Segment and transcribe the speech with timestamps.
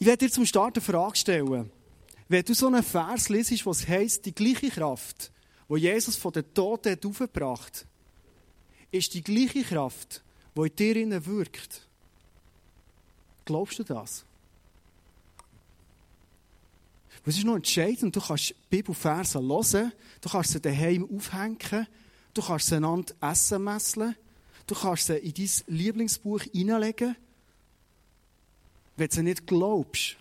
[0.00, 1.70] Ich werde dir zum Start eine Frage stellen.
[2.26, 5.30] Wenn du so einen Vers liest, was heisst, die gleiche Kraft,
[5.68, 7.86] wo Jesus von den Toten hat aufgebracht
[8.90, 10.22] ist die gleiche Kraft,
[10.56, 11.86] die in dir innen wirkt.
[13.44, 14.24] Glaubst du das?
[17.24, 21.86] Es ist noch entscheidend, du kannst Bibelverse hören, du kannst sie daheim aufhängen,
[22.34, 24.16] du kannst sie einander essen messeln,
[24.66, 27.14] du kannst sie in dein Lieblingsbuch hineinlegen.
[29.00, 30.18] Wenn du nicht glaubst,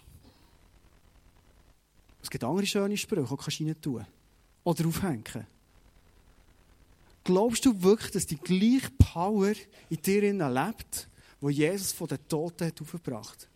[2.24, 4.06] es gibt andere schöne Sprüche, die kannst du rein tun.
[4.64, 5.48] Oder aufhängen.
[7.26, 9.52] Glaubst du wirklich, dass die gleiche Power
[9.90, 11.10] in dir lebt,
[11.42, 13.50] wo Jesus von den Toten hat aufgebracht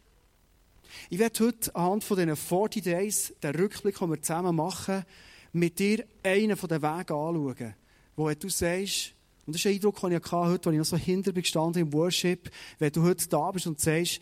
[1.09, 5.05] Ich werde heute anhand von diesen 40 Days, den Rückblick, den wir zusammen machen,
[5.53, 7.75] mit dir einen von den Wegen anschauen,
[8.17, 9.13] wo du sagst,
[9.45, 11.81] und das ist ein Eindruck, den ich hatte, heute, als ich noch so hinter gestanden
[11.83, 14.19] im Worship, wenn du heute da bist und sagst,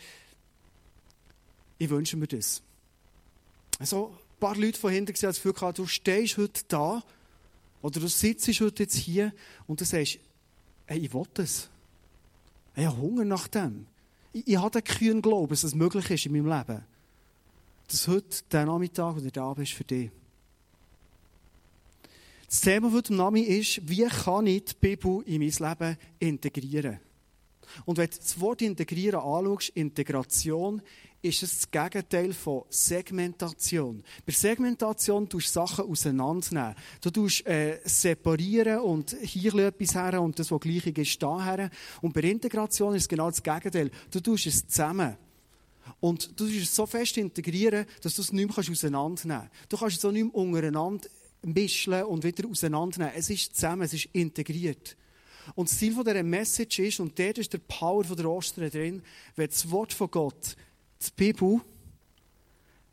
[1.82, 2.62] ich wünsche mir das.
[3.80, 7.04] Also, ein paar Leute von hinten gesehen, das Gefühl du stehst heute da,
[7.82, 9.34] oder du sitzt heute jetzt hier
[9.66, 10.20] und du sagst,
[10.86, 11.70] hey, ich will das.
[12.76, 13.88] Ich habe Hunger nach dem.
[14.32, 16.86] Ich, ich habe den kühnen Glauben, dass es möglich ist in meinem Leben.
[17.88, 20.12] Dass heute der Nachmittag, wo du da bist, für dich.
[22.46, 27.00] Das Thema heute Nami ist, wie kann ich die Bibel in mein Leben integrieren?
[27.86, 30.82] Und wenn du das Wort integrieren anschaust, Integration,
[31.22, 34.04] ist es das Gegenteil von Segmentation.
[34.26, 36.76] Bei Segmentation tust du Sachen auseinandernehmen.
[37.00, 41.70] Du tust äh, separieren und hier etwas her und das, was gleich ist, da her.
[42.02, 43.92] Und bei Integration ist es genau das Gegenteil.
[44.10, 45.16] Du tust es zusammen.
[46.00, 49.72] Und du tust es so fest integrieren, dass du es nicht mehr auseinandernehmen kannst.
[49.72, 51.08] Du kannst es auch nicht mehr untereinander
[51.44, 53.14] mischen und wieder auseinandernehmen.
[53.16, 54.96] Es ist zusammen, es ist integriert.
[55.56, 59.02] Und das Ziel dieser Message ist, und dort ist der Power der Ostern drin,
[59.36, 60.56] wenn das Wort von Gott
[61.02, 61.62] die Bibel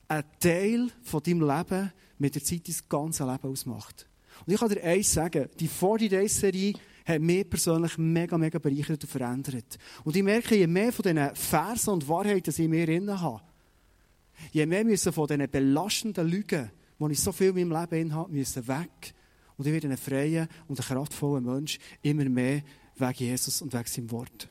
[0.08, 4.06] ein Teil von deinem Leben mit der Zeit dein ganzes Leben ausmacht.
[4.46, 6.74] Und ich kann dir eins sagen, die 40 Days Serie
[7.04, 9.78] hat mich persönlich mega, mega bereichert und verändert.
[10.04, 13.42] Und ich merke, je mehr von diesen Versen und Wahrheiten ich mir innen habe,
[14.52, 18.32] je mehr müssen von diesen belastenden Lügen, die ich so viel in meinem Leben habe,
[18.32, 19.14] müssen weg.
[19.58, 22.62] Und ich werde ein freier und ein kraftvoller Mensch, immer mehr
[22.96, 24.48] wegen Jesus und wegen seinem Wort.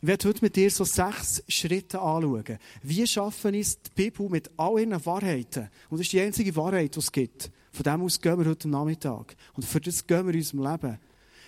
[0.00, 2.58] Ich werde heute mit dir so sechs Schritte anschauen.
[2.82, 5.70] Wie schaffen es die Bibel mit all ihren Wahrheiten?
[5.88, 7.50] Und das ist die einzige Wahrheit, die es gibt.
[7.72, 9.34] Von dem aus gehen wir heute Nachmittag.
[9.54, 10.98] Und für das gehen wir in unserem Leben.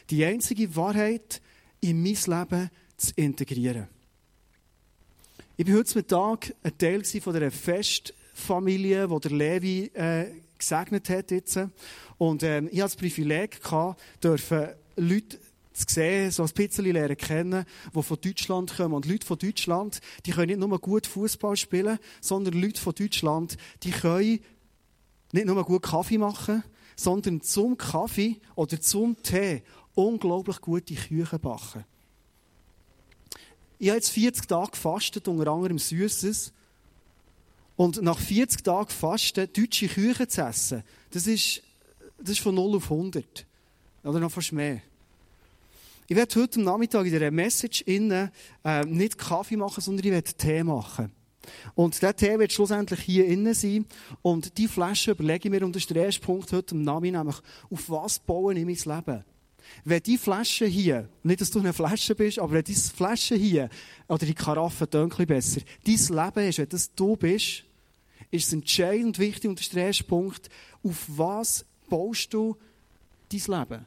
[0.08, 1.42] Die einzige Wahrheit
[1.80, 3.88] in mein Leben zu integrieren.
[5.58, 10.26] Ich war heute Mittag ein Teil von dieser Festfamilie, die der Levi äh,
[10.58, 11.30] gesegnet hat.
[11.30, 11.58] Jetzt.
[12.18, 15.38] Und ähm, ich hatte das Privileg, gehabt, dürfen Leute
[15.72, 18.94] zu sehen, so ein bisschen lernen kennen, die von Deutschland kommen.
[18.94, 23.56] Und Leute von Deutschland, die können nicht nur gut Fußball spielen, sondern Leute von Deutschland,
[23.82, 24.40] die können
[25.32, 26.62] nicht nur gut Kaffee machen,
[26.96, 29.62] sondern zum Kaffee oder zum Tee
[29.94, 31.84] unglaublich gute Küchen backen.
[33.78, 36.52] Ich habe jetzt 40 Tage gefastet, unter anderem Süßes.
[37.76, 41.62] Und nach 40 Tagen Fasten deutsche Küchen zu essen, das ist,
[42.18, 43.46] das ist von 0 auf 100.
[44.02, 44.80] Oder noch fast mehr.
[46.08, 48.30] Ich werde heute Nachmittag in dieser Message innen,
[48.64, 51.10] äh, nicht Kaffee machen, sondern ich werde Tee machen.
[51.74, 53.84] Und der Tee wird schlussendlich hier innen sein.
[54.22, 57.24] Und die Flasche überlege ich mir, und das ist der erste Punkt heute am Nachmittag,
[57.24, 59.24] nämlich, auf was bauen ich mein Leben?
[59.84, 63.68] Wenn die Flasche hier, nicht, dass du eine Flasche bist, aber wenn diese Flasche hier,
[64.08, 67.65] oder die Karaffe, ein besser, dein Leben ist, wenn das du bist,
[68.30, 70.04] ist es entscheidend wichtig, und das ist der erste
[70.82, 72.56] auf was baust du
[73.30, 73.86] dein Leben?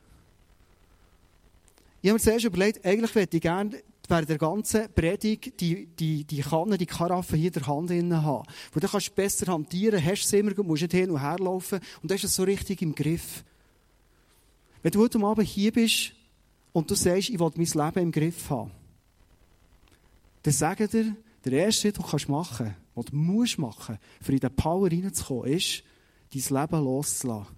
[2.01, 6.23] Ich habe mir zuerst überlegt, eigentlich würde ich gerne während der ganzen Predigt die, die,
[6.23, 8.47] die Kanne, die Karaffe hier in der Hand haben.
[8.71, 11.79] Wo dann kannst du besser hantieren, hast es immer, musst nicht hin und her laufen
[12.01, 13.43] und ist es so richtig im Griff.
[14.81, 16.13] Wenn du heute Abend hier bist
[16.73, 18.71] und du sagst, ich will mein Leben im Griff haben,
[20.43, 24.31] dann sage dir, der erste Schritt, den du machen kannst, den du musst machen, für
[24.31, 25.83] in den Power reinzukommen, ist,
[26.33, 27.55] dein Leben loszulassen.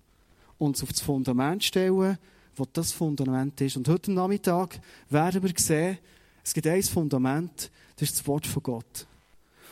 [0.58, 2.18] Und es auf das Fundament stellen,
[2.56, 3.78] wo das Fundament ist.
[3.78, 4.80] Und heute Nachmittag
[5.10, 5.98] werden wir sehen,
[6.44, 9.08] es gibt ein Fundament, das ist das Wort von Gott.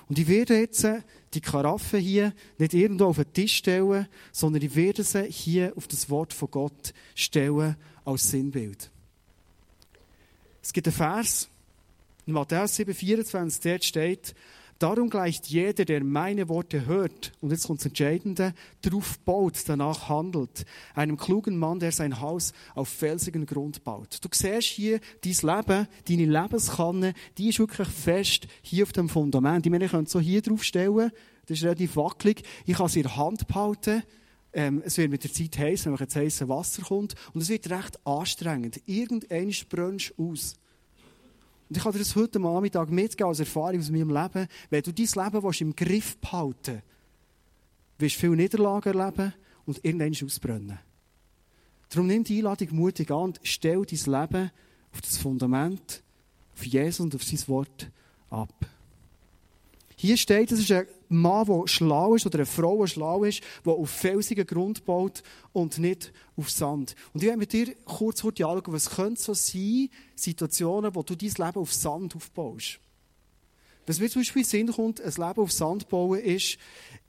[0.07, 0.85] Und ich werde jetzt
[1.33, 5.87] die Karaffe hier nicht irgendwo auf den Tisch stellen, sondern ich werde sie hier auf
[5.87, 8.89] das Wort von Gott stellen als Sinnbild.
[10.63, 11.47] Es gibt einen Vers
[12.25, 14.35] in Matthäus 7,24, dort steht,
[14.79, 20.07] Darum gleicht jeder, der meine Worte hört, und jetzt kommt das Entscheidende, darauf baut, danach
[20.07, 20.65] handelt.
[20.95, 24.19] Einem klugen Mann, der sein Haus auf felsigen Grund baut.
[24.21, 29.65] Du siehst hier, dein Leben, deine Lebenskanne, die ist wirklich fest hier auf dem Fundament.
[29.65, 31.11] Ich meine, ich könnte so hier drauf stellen,
[31.45, 32.43] das ist relativ wackelig.
[32.65, 34.03] Ich kann sie in der Hand behalten.
[34.53, 37.15] Ähm, es wird mit der Zeit heiß, wenn jetzt heißes Wasser kommt.
[37.33, 38.81] Und es wird recht anstrengend.
[38.85, 40.55] Irgendwann brennst du aus.
[41.69, 44.47] Und ich kann dir das heute Nachmittag mitgeben als Erfahrung aus meinem Leben.
[44.71, 46.81] Wenn du dein Leben willst, im Griff behalten
[47.99, 49.33] willst, du viele Niederlagen erleben
[49.65, 50.79] und irgendwann ausbrennen.
[51.89, 54.51] Darum nimm die Einladung mutig an und stell dein Leben
[54.91, 56.01] auf das Fundament,
[56.55, 57.91] auf Jesus und auf sein Wort
[58.31, 58.53] ab.
[60.01, 63.41] Hier steht, es ist ein Mann, der schlau ist, oder eine Frau, die schlau ist,
[63.65, 66.95] die auf felsigen Grund baut und nicht auf Sand.
[67.13, 71.17] Und ich werde mit dir kurz heute anschauen, was könnte so sein, Situationen, wo du
[71.17, 72.79] dein Leben auf Sand aufbaust.
[73.87, 76.57] Was mir zum Beispiel in den Sinn kommt, ein Leben auf Sand bauen, ist,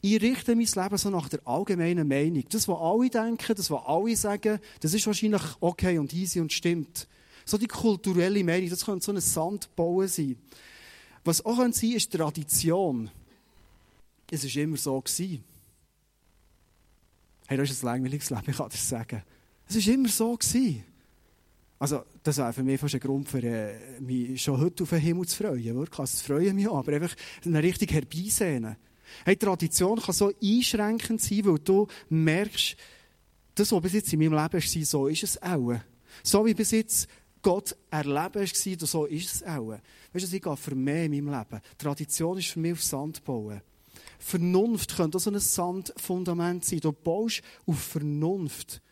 [0.01, 2.43] ich richte mein Leben so nach der allgemeinen Meinung.
[2.51, 6.53] Das, was alle denken, das, was alle sagen, das ist wahrscheinlich okay und easy und
[6.53, 7.07] stimmt.
[7.45, 10.37] So die kulturelle Meinung, das könnte so ein Sandbauen sein.
[11.25, 13.11] Was auch sein kann, ist Tradition.
[14.31, 15.01] Es war immer so.
[15.01, 15.45] Gewesen.
[17.47, 19.23] Hey, das ist ein langweiliges Leben, ich kann das sagen.
[19.69, 20.37] Es war immer so.
[20.37, 20.85] Gewesen.
[21.79, 24.99] Also, das wäre für mich fast ein Grund, für, äh, mich schon heute auf den
[24.99, 25.75] Himmel zu freuen.
[25.75, 28.77] Wirklich, also, das freue mich aber einfach eine richtig herbeisehnen.
[29.25, 32.77] Hey, Tradition kann so einschränkend sein, weil du merkst,
[33.55, 35.75] das, was bis jetzt in meinem Leben war, so ist es auch.
[36.23, 37.09] So wie bis jetzt
[37.43, 39.75] Gott erleben war, so ist es auch.
[40.13, 41.63] Weißt du, ich gehe für mehr in meinem Leben.
[41.79, 43.61] Tradition ist für mich auf Sand bauen.
[44.19, 46.81] Vernunft könnte auch so ein Sandfundament sein.
[46.81, 48.83] Du baust auf Vernunft.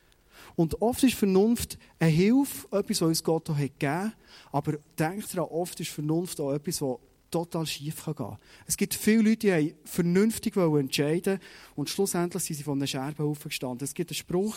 [0.57, 4.13] Und oft ist Vernunft eine Hilfe, etwas, was uns Gott auch gegeben hat.
[4.51, 6.99] Aber denk daran, oft ist Vernunft auch etwas, was
[7.31, 8.39] total schief gehen kann.
[8.67, 11.41] Es gibt viele Leute, die vernünftig entscheiden
[11.77, 13.85] und schlussendlich sind sie von einem Scherbenhaufen gestanden.
[13.85, 14.57] Es gibt einen Spruch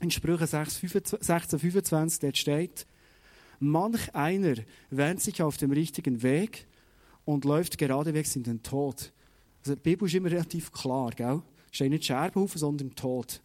[0.00, 2.86] in Sprüche 16,25, der steht,
[3.62, 4.56] Manch einer
[4.90, 6.66] wähnt sich auf dem richtigen Weg
[7.24, 9.12] und läuft geradewegs in den Tod.
[9.60, 11.42] Also die Bibel ist immer relativ klar, gell?
[11.70, 13.40] Es steht nicht Scherbenhaufen, sondern Tod.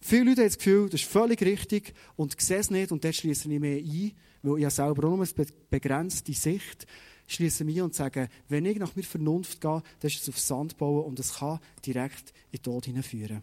[0.00, 3.14] Viele Leute haben das Gefühl, das ist völlig richtig und sehen es nicht und dort
[3.14, 6.86] schließen ich mehr ein, weil ich selber auch nur eine begrenzte Sicht
[7.26, 10.76] schließe mich und sage, wenn ich nach mir Vernunft gehe, dann ist es auf Sand
[10.76, 13.42] bauen und es kann direkt in den Tod hineinführen.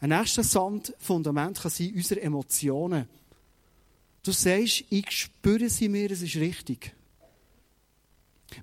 [0.00, 3.06] Ein nächstes Sandfundament kann sein unsere Emotionen.
[4.22, 6.94] Du sagst, ich spüre sie mir, es ist richtig.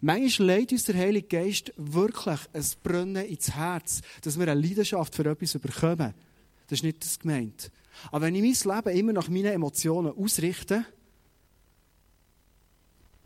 [0.02, 5.16] Manchmal leidet uns der Heilige Geist wirklich ein Brennen ins Herz, dass wir eine Leidenschaft
[5.16, 6.14] für etwas bekommen.
[6.68, 7.72] Das ist nicht das gemeint.
[8.12, 10.86] Aber wenn ich mein Leben immer nach meinen Emotionen ausrichte,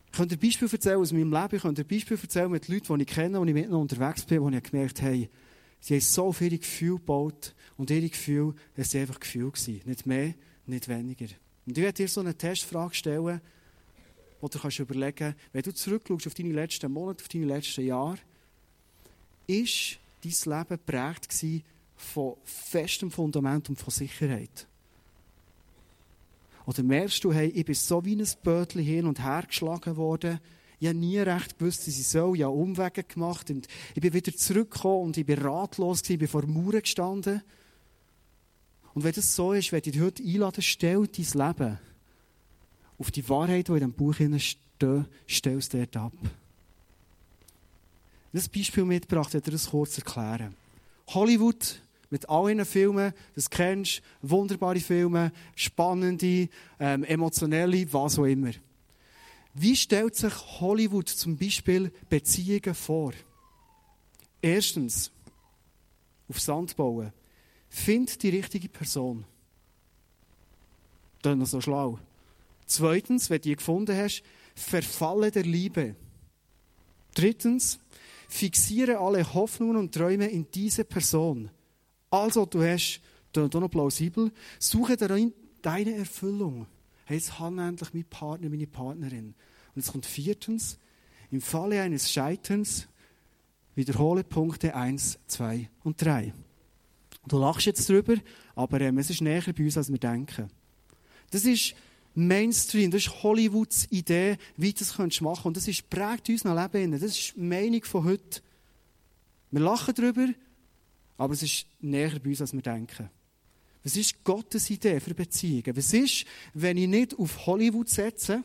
[0.06, 2.98] ich könnte ein Beispiel erzählen aus meinem Leben, ich könnte ein Beispiel erzählen mit Leuten,
[2.98, 5.30] die ich kenne, die ich mit unterwegs bin, wo ich gemerkt habe,
[5.80, 9.52] sie haben so viele Gefühle gebaut und ihre Gefühle, das waren einfach Gefühle.
[9.86, 10.34] Nicht mehr,
[10.68, 11.28] nicht weniger.
[11.66, 13.42] Und ich werde dir so eine Testfrage stellen,
[14.40, 18.18] wo du kannst überlegen wenn du zurückschaust auf deine letzten Monate, auf deine letzten Jahre,
[19.48, 21.46] ist dein Leben geprägt
[21.96, 24.68] von festem Fundament und von Sicherheit?
[26.66, 30.40] Oder merkst du, hey, ich bin so wie ein Bötchen hin und her geschlagen worden,
[30.80, 34.14] ich habe nie recht gewusst, dass ich soll, ich habe Umwege gemacht und ich bin
[34.14, 37.44] wieder zurückgekommen und ich bin ratlos gewesen, ich bin vor Mauern gestanden.
[38.94, 41.80] Und wenn das so ist, werde ich dich heute einladen, stell dein Leben
[42.98, 46.14] auf die Wahrheit, die in diesem Buch steht, stell es dort ab.
[48.34, 50.56] Das Beispiel mitgebracht, ich das kurz erklären.
[51.08, 58.52] Hollywood mit all ihren Filmen, das kennst wunderbare Filme, spannende, ähm, emotionelle, was auch immer.
[59.54, 63.14] Wie stellt sich Hollywood zum Beispiel Beziehungen vor?
[64.42, 65.12] Erstens,
[66.30, 67.12] auf Sand bauen.
[67.74, 69.24] Find die richtige Person.
[71.22, 72.00] Das noch so schlau.
[72.66, 74.24] Zweitens, wenn du die gefunden hast,
[74.56, 75.96] verfalle der Liebe.
[77.16, 77.80] Drittens,
[78.28, 81.50] fixiere alle Hoffnungen und Träume in diese Person.
[82.10, 83.00] Also, du hast,
[83.32, 86.68] das ist noch plausibel, suche darin deine Erfüllung.
[87.06, 89.28] Hey, jetzt habe endlich meinen Partner, meine Partnerin.
[89.28, 90.78] Und jetzt kommt viertens,
[91.32, 92.90] im Falle eines Scheiterns
[93.76, 96.34] wiederhole Punkte 1, 2 und 3.
[97.28, 98.16] Du lachst jetzt drüber,
[98.56, 100.50] aber ähm, es ist näher bei uns, als wir denken.
[101.30, 101.76] Das ist
[102.14, 105.46] Mainstream, das ist Hollywoods Idee, wie du das machen könntest.
[105.46, 106.92] Und das ist, prägt unser Leben.
[106.92, 108.42] Das ist die Meinung von heute.
[109.52, 110.28] Wir lachen drüber,
[111.18, 113.10] aber es ist näher bei uns, als wir denken.
[113.84, 115.76] Was ist Gottes Idee für Beziehungen?
[115.76, 118.44] Was ist, wenn ich nicht auf Hollywood setze,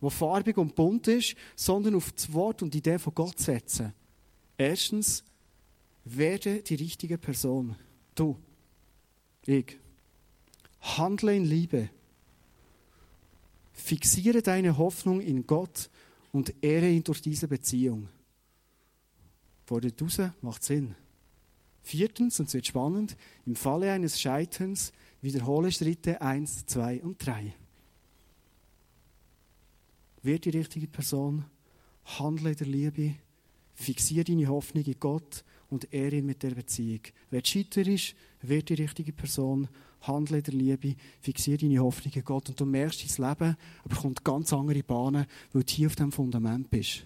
[0.00, 3.92] wo farbig und bunt ist, sondern auf das Wort und die Idee von Gott setzen.
[4.58, 5.24] Erstens,
[6.04, 7.76] werde die richtige Person.
[8.16, 8.36] Du,
[9.44, 9.78] ich.
[10.80, 11.90] Handle in Liebe.
[13.72, 15.90] Fixiere deine Hoffnung in Gott
[16.32, 18.08] und ehre ihn durch diese Beziehung.
[19.66, 20.94] Fordert raus, macht Sinn.
[21.82, 27.54] Viertens, und es wird spannend, im Falle eines Scheiterns wiederhole Schritte 1, 2 und 3.
[30.22, 31.44] Wird die richtige Person,
[32.04, 33.14] handle in der Liebe,
[33.74, 37.00] fixiere deine Hoffnung in Gott und ehre ihn mit der Beziehung.
[37.30, 39.68] Wer scheiter ist, wird die richtige Person,
[40.02, 43.56] handle in der Liebe, fixiere deine Hoffnung in Gott und du merkst, dein Leben
[43.88, 47.04] bekommt ganz andere Bahnen, weil du hier auf dem Fundament bist.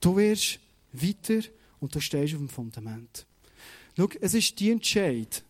[0.00, 0.58] Du wirst
[0.92, 1.40] weiter
[1.80, 3.26] und du stehst auf dem Fundament.
[3.96, 5.44] Schau, es ist die Entscheid,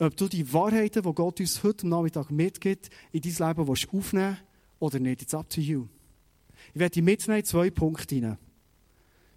[0.00, 4.38] ob du die Wahrheiten, die Gott uns heute Nachmittag mitgibt, in dein Leben willst aufnehmen
[4.78, 5.22] oder nicht.
[5.22, 5.86] It's up to you.
[6.74, 8.38] Ich werde mitnehmen zwei Punkte hinein.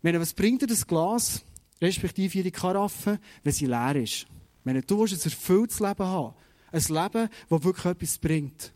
[0.02, 1.44] Was bringt dir das Glas,
[1.82, 4.28] respektive ihre Karaffe, wenn sie leer ist?
[4.64, 6.36] Meine, du willst ein erfülltes Leben haben.
[6.72, 8.74] Ein Leben, das wirklich etwas bringt.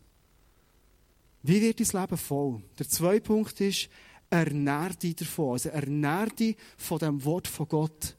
[1.42, 2.62] Wie wird dein Leben voll?
[2.78, 3.88] Der zweite Punkt ist,
[4.28, 5.52] ernähr dich davon.
[5.52, 8.16] Also ernähr dich von dem Wort von Gott.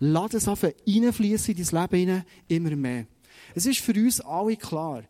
[0.00, 3.06] Lass es einfach reinfließen in dein Leben hinein, immer mehr.
[3.54, 5.04] Es ist für uns alle klar,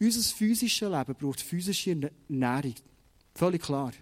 [0.00, 2.74] unser physisches Leben braucht physische Nahrung.
[3.34, 3.92] Völlig klar.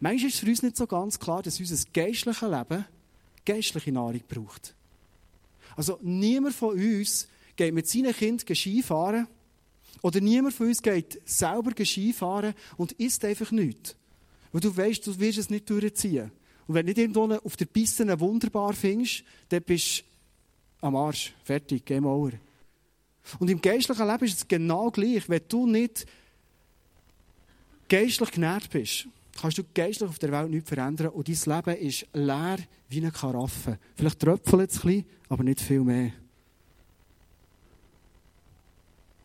[0.00, 2.84] Manchmal ist es für uns nicht so ganz klar, dass unser geistliches Leben
[3.48, 4.74] geistliche Nahrung braucht.
[5.74, 9.26] Also niemand von uns geht mit seinen Kindern Skifahren
[10.02, 13.96] oder niemand von uns geht selber Skifahren und isst einfach nichts.
[14.52, 16.30] Weil du weißt, du wirst es nicht durchziehen.
[16.66, 20.04] Und wenn du nicht irgendwo auf der Piste wunderbar findest, dann bist
[20.80, 21.32] du am Arsch.
[21.42, 22.32] Fertig, Game over.
[23.38, 25.28] Und im geistlichen Leben ist es genau gleich.
[25.28, 26.06] Wenn du nicht
[27.88, 29.08] geistlich genährt bist,
[29.40, 33.12] kannst du geistlich auf der Welt nichts verändern und dein Leben ist leer wie eine
[33.12, 33.78] Karaffe.
[33.94, 36.12] Vielleicht tröpfelt es ein bisschen, aber nicht viel mehr.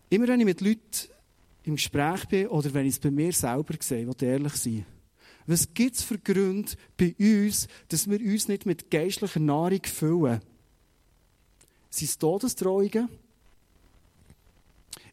[0.10, 1.10] Immer wenn ich mit Leuten
[1.64, 4.86] im Gespräch bin oder wenn ich es bei mir selber sehe, will ich ehrlich sein.
[5.48, 10.42] Was gibt es für Gründe bei uns, dass wir uns nicht mit geistlicher Nahrung füllen?
[11.90, 13.10] Sind es Todesdrohungen?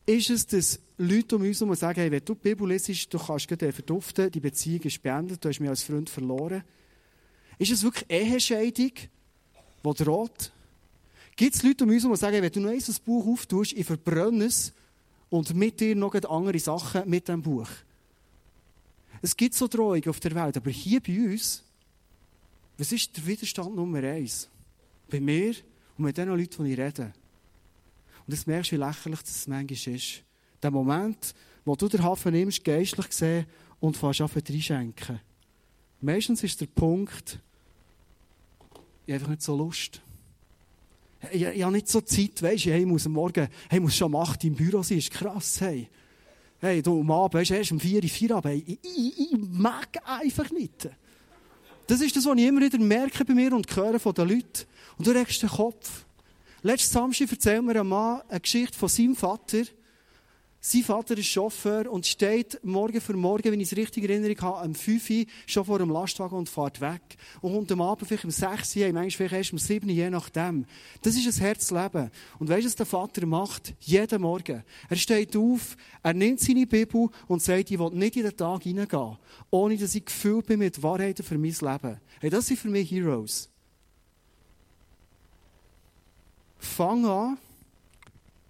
[0.06, 3.18] Ist es, dass Leute um uns herum sagen, hey, wenn du die Bibel lesest, du
[3.18, 6.62] kannst gerade verduften, die Beziehung ist beendet, du hast mich als Freund verloren?
[7.58, 8.92] Ist es wirklich Ehescheidung,
[9.84, 10.52] die droht?
[11.36, 13.72] Gibt es Leute um uns herum, die sagen, hey, wenn du noch ein Buch auftust,
[13.72, 14.74] ich verbrenne es
[15.30, 17.68] und mit dir noch andere Sachen mit dem Buch?
[19.22, 21.64] Es gibt so Drohungen auf der Welt, aber hier bei uns,
[22.76, 24.50] was ist der Widerstand Nummer eins?
[25.08, 25.54] Bei mir
[25.96, 27.14] und mit den Leuten, die ich rede.
[28.26, 30.24] Und jetzt merkst du, wie lächerlich das manchmal ist.
[30.62, 33.46] Der Moment, wo du den Hafen nimmst, geistlich gesehen,
[33.80, 35.20] und fährst an reinschenken.
[36.00, 37.38] Meistens ist der Punkt,
[39.06, 40.00] ich habe einfach nicht so Lust.
[41.32, 43.80] Ich, ich, habe nicht so Zeit, weißt du, hey, ich muss am Morgen, hey, ich
[43.80, 45.88] muss schon um 8 im Büro sein, ist krass, hey.
[46.60, 49.38] Hey, du am Abend, weißt du, erst um 4 Uhr, 4 Uhr, ich, ich, ich
[49.38, 50.88] mag einfach nicht.
[51.86, 54.66] Das ist das, was ich immer wieder merke bei mir und höre von den Leuten.
[54.96, 56.04] Und du regst den Kopf.
[56.62, 59.62] Letzten Samstag erzählt mir ein Mann eine Geschichte von seinem Vater.
[60.62, 64.68] Sein Vater ist Chauffeur und steht morgen für morgen, wenn ich es richtig in habe,
[64.68, 67.00] um 5 Uhr schon vor dem Lastwagen und fährt weg.
[67.40, 70.10] Und kommt am Abend vielleicht um 6 Uhr, manchmal vielleicht erst um 7 Uhr, je
[70.10, 70.66] nachdem.
[71.00, 72.10] Das ist ein Herzleben.
[72.38, 73.72] Und weißt du, was der Vater macht?
[73.80, 74.62] Jeden Morgen.
[74.90, 78.62] Er steht auf, er nimmt seine Bibel und sagt, ich will nicht in den Tag
[78.62, 79.16] hineingehen,
[79.48, 82.00] ohne dass ich gefüllt bin mit Wahrheiten für mein Leben.
[82.20, 83.48] Hey, das sind für mich Heroes.
[86.58, 87.38] Fang an,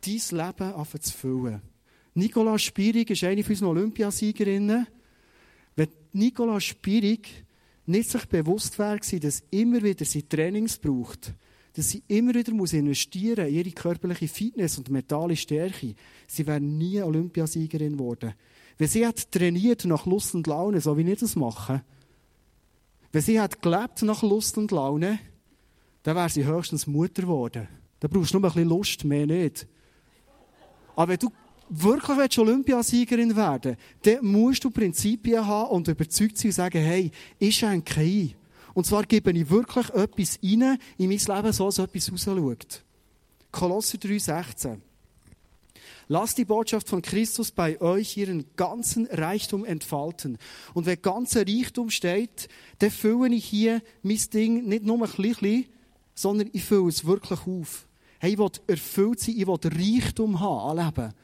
[0.05, 1.70] dein Leben zu füllen.
[2.15, 4.87] Nicola Spierig ist eine unserer Olympiasiegerinnen.
[5.77, 7.45] Wenn Nicola Spierig
[7.87, 11.35] nicht sich bewusst wäre, dass immer wieder sie Trainings braucht,
[11.75, 15.95] dass sie immer wieder muss investieren in ihre körperliche Fitness und mentale Stärke,
[16.27, 18.35] sie wäre nie Olympiasiegerin geworden.
[18.77, 21.85] Wenn sie hat trainiert nach Lust und Laune, so wie ich das mache,
[23.13, 25.19] wenn sie hat gelebt nach Lust und Laune,
[26.03, 27.69] dann wäre sie höchstens Mutter geworden.
[27.99, 29.67] Da brauchst du nur ein bisschen Lust, mehr nicht.
[30.97, 31.31] Aber wenn du
[31.71, 37.11] wirklich willst, Olympiasiegerin werden dann musst du Prinzipien haben und überzeugt sein und sagen, hey,
[37.39, 38.35] ich schenke ein.
[38.75, 42.83] Und zwar gebe ich wirklich etwas rein in mein Leben, so dass etwas rausschaut.
[43.51, 44.79] Kolosser 3,16
[46.13, 50.39] Lasst die Botschaft von Christus bei euch ihren ganzen Reichtum entfalten.
[50.75, 52.49] Und wenn ganzer Reichtum steht,
[52.81, 55.67] dann fülle ich hier mein Ding nicht nur ein bisschen,
[56.17, 57.87] sondern ich fülle es wirklich auf.
[58.19, 61.15] Hey, ich will erfüllt sein, ich will Reichtum haben an Leben,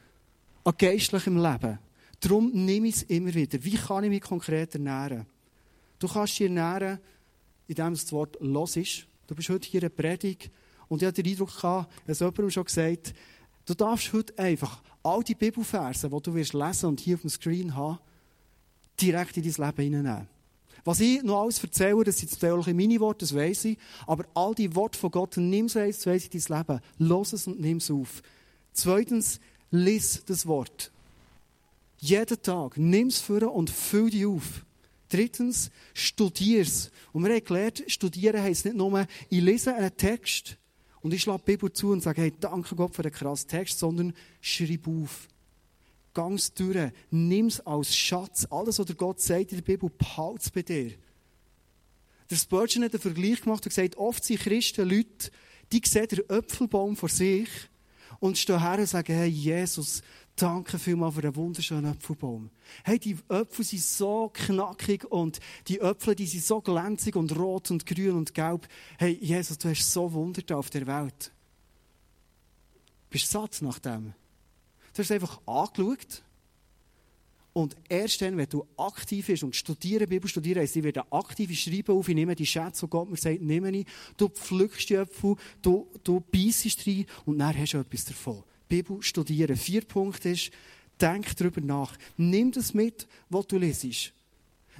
[0.67, 1.79] an geistlichem Leben.
[2.19, 3.63] Darum nehme ich es immer wieder.
[3.63, 5.25] Wie kann ich mich konkret ernähren?
[5.97, 6.99] Du kannst dich ernähren,
[7.67, 9.07] indem das Wort los ist.
[9.27, 10.51] Du bist heute hier in Predigt
[10.89, 13.13] und ich hatte den Eindruck, gehabt, es jemandem schon gesagt,
[13.65, 17.29] du darfst heute einfach all die Bibelverse, die du wirst lesen und hier auf dem
[17.29, 17.99] Screen haben,
[18.99, 20.27] direkt in dein Leben hineinnehmen.
[20.83, 24.25] Was ich noch alles erzähle, das sind zum Teil meine Worte, das weiss ich, aber
[24.33, 27.47] all die Worte von Gott, nimm sie eins zu eins in dein Leben, los es
[27.47, 28.21] und nimm es auf.
[28.73, 29.39] Zweitens,
[29.71, 30.91] lies das Wort.
[31.99, 34.65] Jeden Tag, nimm es vor und füll dich auf.
[35.09, 36.91] Drittens, studier es.
[37.13, 40.57] Und wir haben gelernt, studieren heisst nicht nur, ich lese einen Text
[41.01, 43.79] und ich schlage die Bibel zu und sage, hey, danke Gott für den krassen Text,
[43.79, 45.27] sondern schreib auf.
[46.13, 48.45] Gang's durch, nimm es als Schatz.
[48.49, 50.91] Alles, was Gott sagt in der Bibel, behalte es bei dir.
[52.29, 55.31] Der Spurgeon hat einen Vergleich gemacht und gesagt, oft sind Christen Leute,
[55.71, 57.47] die sehen den Äpfelbaum vor sich
[58.19, 60.01] und stehen her und sagen, hey Jesus,
[60.35, 62.49] danke vielmals für den wunderschönen Äpfelbaum.
[62.83, 67.71] Hey, die Äpfel sind so knackig und die Äpfel, die sind so glänzig und rot
[67.71, 68.67] und grün und gelb.
[68.97, 71.31] Hey, Jesus, du hast so Wunder auf der Welt.
[73.09, 74.13] Bist du satt nach dem?
[74.93, 76.23] Du hast einfach angeschaut.
[77.57, 81.51] Und erst dann, wenn du aktiv bist und studieren, Bibel studieren, heisst, ich werde aktiv
[81.57, 84.93] schreiben auf, ich nehme die Schätze, die Gott mir sagt, nehme ich, du pflückst die
[84.93, 88.43] Äpfel, du, du beißest rein und dann hast du etwas davon.
[88.69, 89.57] Bibel studieren.
[89.57, 90.51] Vier Punkte ist,
[91.01, 91.97] denk darüber nach.
[92.15, 94.13] Nimm das mit, was du lesest.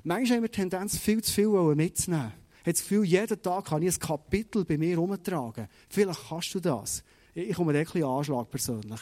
[0.03, 2.31] Manchmal haben wir die Tendenz, viel zu viel mitzunehmen.
[2.57, 5.67] Ich habe das Gefühl, jeden Tag kann ich ein Kapitel bei mir herumtragen.
[5.89, 7.03] Vielleicht kannst du das.
[7.33, 9.01] Ich komme da ein bisschen Anschlag persönlich.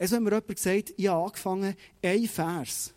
[0.00, 2.94] Also wenn mir jemand gesagt, ich habe angefangen, ein Vers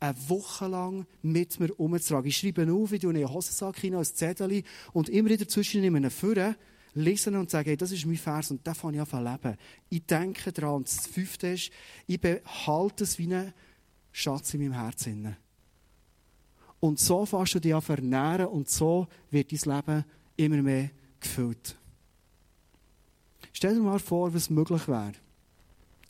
[0.00, 2.28] eine Woche lang mit mir herumzutragen.
[2.28, 5.98] Ich schreibe auf, ich tue einen Hosensack hinein, ein Zettel und immer wieder dazwischen nehme
[5.98, 6.56] ihn vor
[6.94, 9.56] lesen und sagen, hey, das ist mein Vers und den fange ich an leben.
[9.88, 10.76] Ich denke daran.
[10.76, 11.70] Und das fünfte ist,
[12.06, 13.54] ich behalte es wie einen
[14.12, 15.36] Schatz in meinem Herzen.
[16.80, 20.04] Und so fährst du dich an vernehren und so wird dein Leben
[20.36, 21.76] immer mehr gefüllt.
[23.52, 25.12] Stell dir mal vor, was möglich wäre,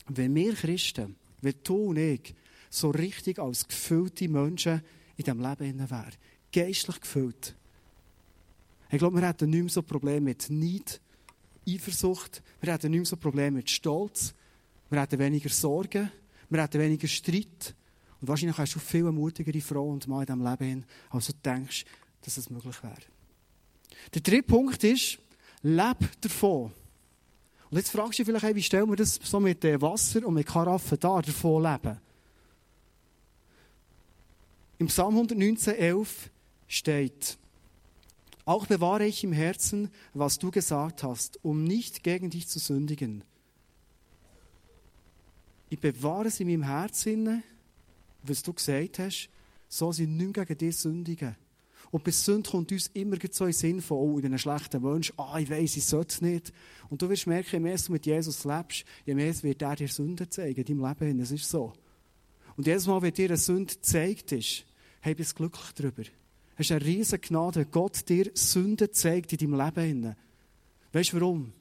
[0.07, 2.35] wenn wir Christen, wenn du und ich,
[2.69, 4.81] so richtig als gefüllte Menschen
[5.17, 6.11] in diesem Leben wären.
[6.51, 7.55] Geistlich gefüllt.
[8.91, 11.01] Ich glaube, wir hätten nicht mehr so Probleme mit Neid,
[11.67, 12.43] Eifersucht.
[12.61, 14.33] Wir hätten nicht mehr so Probleme mit Stolz.
[14.89, 16.11] Wir hätten weniger Sorgen.
[16.49, 17.75] Wir hätten weniger Streit.
[18.21, 21.85] Und wahrscheinlich hast du viel mutigere Frau und Mann in diesem Leben als du denkst,
[22.21, 23.01] dass es möglich wäre.
[24.13, 25.19] Der dritte Punkt ist,
[25.61, 26.71] lebe davon.
[27.75, 30.47] Und jetzt fragst du dich vielleicht, wie stellen wir das so mit Wasser und mit
[30.47, 31.99] Karaffen da, davon leben?
[34.77, 36.29] Im Psalm 119, 11
[36.69, 37.37] steht,
[38.45, 43.25] auch bewahre ich im Herzen, was du gesagt hast, um nicht gegen dich zu sündigen.
[45.69, 47.43] Ich bewahre es in meinem Herzen,
[48.23, 49.27] was du gesagt hast,
[49.67, 51.35] so sie nicht gegen dich sündigen.
[51.95, 54.81] Und bei Sünde kommt uns immer so in Sinn von, oh, ich bin ein schlechter
[54.81, 56.51] Mensch, ah, ich weiß, ich sollte es nicht.
[56.89, 59.87] Und du wirst merken, je mehr du mit Jesus lebst, je mehr wird er dir
[59.87, 61.19] Sünde zeigen in deinem Leben.
[61.21, 61.71] Es ist so.
[62.57, 64.65] Und jedes Mal, wenn dir eine Sünde gezeigt ist,
[64.99, 66.03] hey, bist glücklich darüber.
[66.57, 70.15] Es ist eine riesige Gnade, wenn Gott dir Sünden zeigt in deinem Leben.
[70.91, 71.53] Weißt du warum?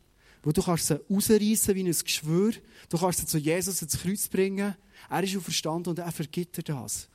[0.43, 2.55] Weil du kannst sie rausreißen wie ein Geschwür.
[2.89, 4.75] Du kannst sie zu Jesus ins Kreuz bringen.
[5.09, 7.09] Er ist auferstanden und er vergibt dir das.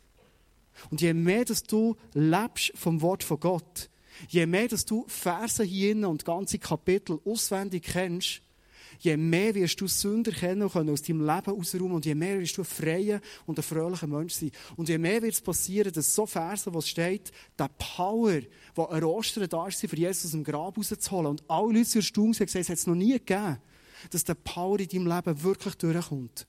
[0.89, 3.89] Und je mehr, dass du lebst vom Wort von Gott,
[4.27, 8.41] je mehr, dass du Verse hier und ganze Kapitel auswendig kennst,
[8.99, 12.57] je mehr wirst du Sünder kennen können aus deinem Leben ausräumen und je mehr wirst
[12.57, 14.51] du ein freier und ein fröhlicher Mensch sein.
[14.75, 18.41] Und je mehr wird es passieren, dass so Verse, wo es steht, der Power,
[18.75, 21.27] der an Ostern da ist, für Jesus aus dem Grab rauszuholen.
[21.27, 23.57] Und alle Leute zur Stunde haben gesagt, es hat es noch nie gegeben,
[24.11, 26.47] dass der Power in deinem Leben wirklich durchkommt.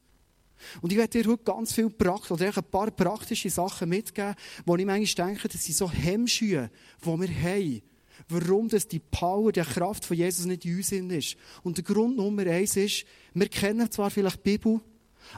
[0.81, 4.77] Und ich werde dir heute ganz viel Prakt oder ein paar praktische Sachen mitgeben, wo
[4.77, 6.71] ich manchmal denke, das sind so Hemmschühe,
[7.05, 7.83] die wir haben
[8.29, 11.37] warum das die Power, die Kraft von Jesus nicht in uns ist.
[11.63, 14.81] Und der Grund Nummer eins ist, wir kennen zwar vielleicht die Bibel,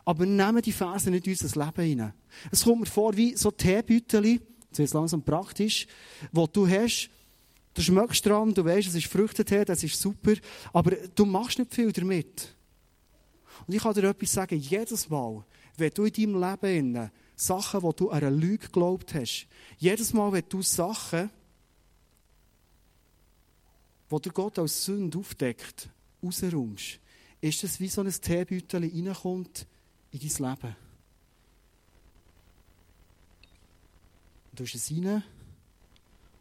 [0.05, 2.13] aber nehmen die Verse nicht in unser Leben hinein.
[2.51, 5.87] Es kommt mir vor wie so Teebüteli, das ist langsam praktisch,
[6.33, 7.11] wo du hast,
[7.75, 10.35] du schmeckst dran, du weißt, es ist Früchtetee, das ist super,
[10.73, 12.55] aber du machst nicht viel damit.
[13.67, 15.45] Und ich kann dir etwas sagen, jedes Mal,
[15.77, 19.47] wenn du in deinem Leben Sachen, wo du an eine Lüge geglaubt hast,
[19.79, 21.31] jedes Mal, wenn du Sachen
[24.13, 25.89] wo der Gott als Sünde aufdeckt,
[26.23, 27.01] rausräumst,
[27.41, 29.67] ist es wie so ein Teebeutel reinkommt
[30.11, 30.77] in dein Leben.
[34.51, 35.25] Du tust es rein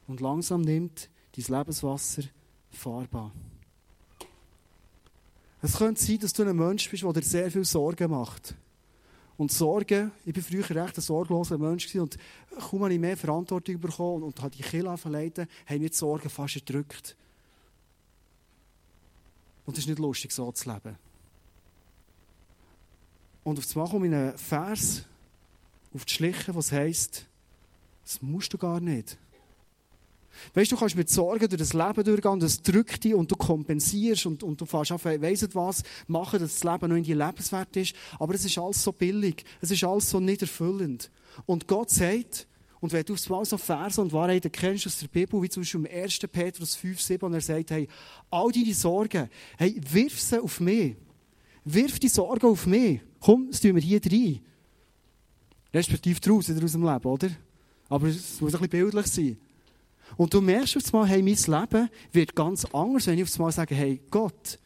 [0.05, 2.23] und langsam nimmt dein Lebenswasser
[2.71, 3.31] Farbe
[5.62, 8.56] Es könnte sein, dass du ein Mensch bist, der dir sehr viel Sorgen macht.
[9.38, 12.17] Und Sorgen, ich war früher recht ein sorgloser Mensch und
[12.60, 16.30] kaum habe ich mehr Verantwortung bekommen und habe die Kinder verleiten, haben mich die Sorgen
[16.30, 17.15] fast erdrückt.
[19.65, 20.97] Und es ist nicht lustig, so zu leben.
[23.43, 25.06] Und auf einmal komme ich einen Vers
[25.93, 27.26] auf die Schliche, was heisst,
[28.04, 29.17] das musst du gar nicht.
[30.53, 33.35] Weißt du, kannst mit Sorgen durch das Leben durchgehen und es drückt dich und du
[33.35, 37.15] kompensierst und, und du fährst auf, weißt was, machen, dass das Leben noch in dir
[37.15, 37.93] lebenswert ist.
[38.19, 39.43] Aber es ist alles so billig.
[39.61, 41.11] Es ist alles so nicht erfüllend.
[41.45, 42.47] Und Gott sagt,
[42.81, 45.61] und wenn du aufs Mal so Verse und Wahrheiten kennst aus der Bibel, wie zum
[45.61, 46.19] Beispiel im 1.
[46.31, 47.87] Petrus 5, 7, und er sagt, hey,
[48.31, 50.95] all deine Sorgen, hey, wirf sie auf mich.
[51.63, 52.99] Wirf die Sorgen auf mich.
[53.19, 54.39] Komm, das tun wir hier rein.
[55.71, 57.29] Respektive draußen aus dem Leben, oder?
[57.87, 59.37] Aber es muss ein bisschen bildlich sein.
[60.17, 63.52] Und du merkst auf einmal, hey, mein Leben wird ganz anders, wenn ich auf einmal
[63.52, 64.60] sage, hey, Gott,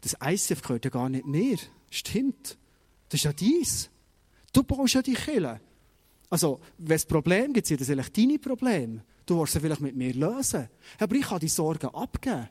[0.00, 1.56] das ICF gehört ja gar nicht mehr.
[1.90, 2.58] Stimmt.
[3.08, 3.90] Das ist ja dies.
[4.52, 5.60] Du baust ja die Kille.
[6.30, 9.02] Also, wenn es Probleme gibt, sind das vielleicht deine Probleme.
[9.24, 10.68] Du willst sie vielleicht mit mir lösen.
[10.98, 12.48] Aber ich kann die Sorgen abgeben.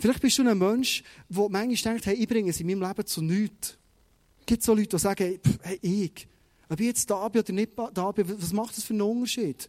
[0.00, 3.06] Vielleicht bist du ein Mensch, der manchmal denkt, hey, ich bringe es in meinem Leben
[3.06, 3.78] zu nichts.
[4.40, 6.26] Es gibt so Leute, die sagen, hey, ich,
[6.68, 9.68] ob ich jetzt da bin oder nicht da bin, was macht das für einen Unterschied?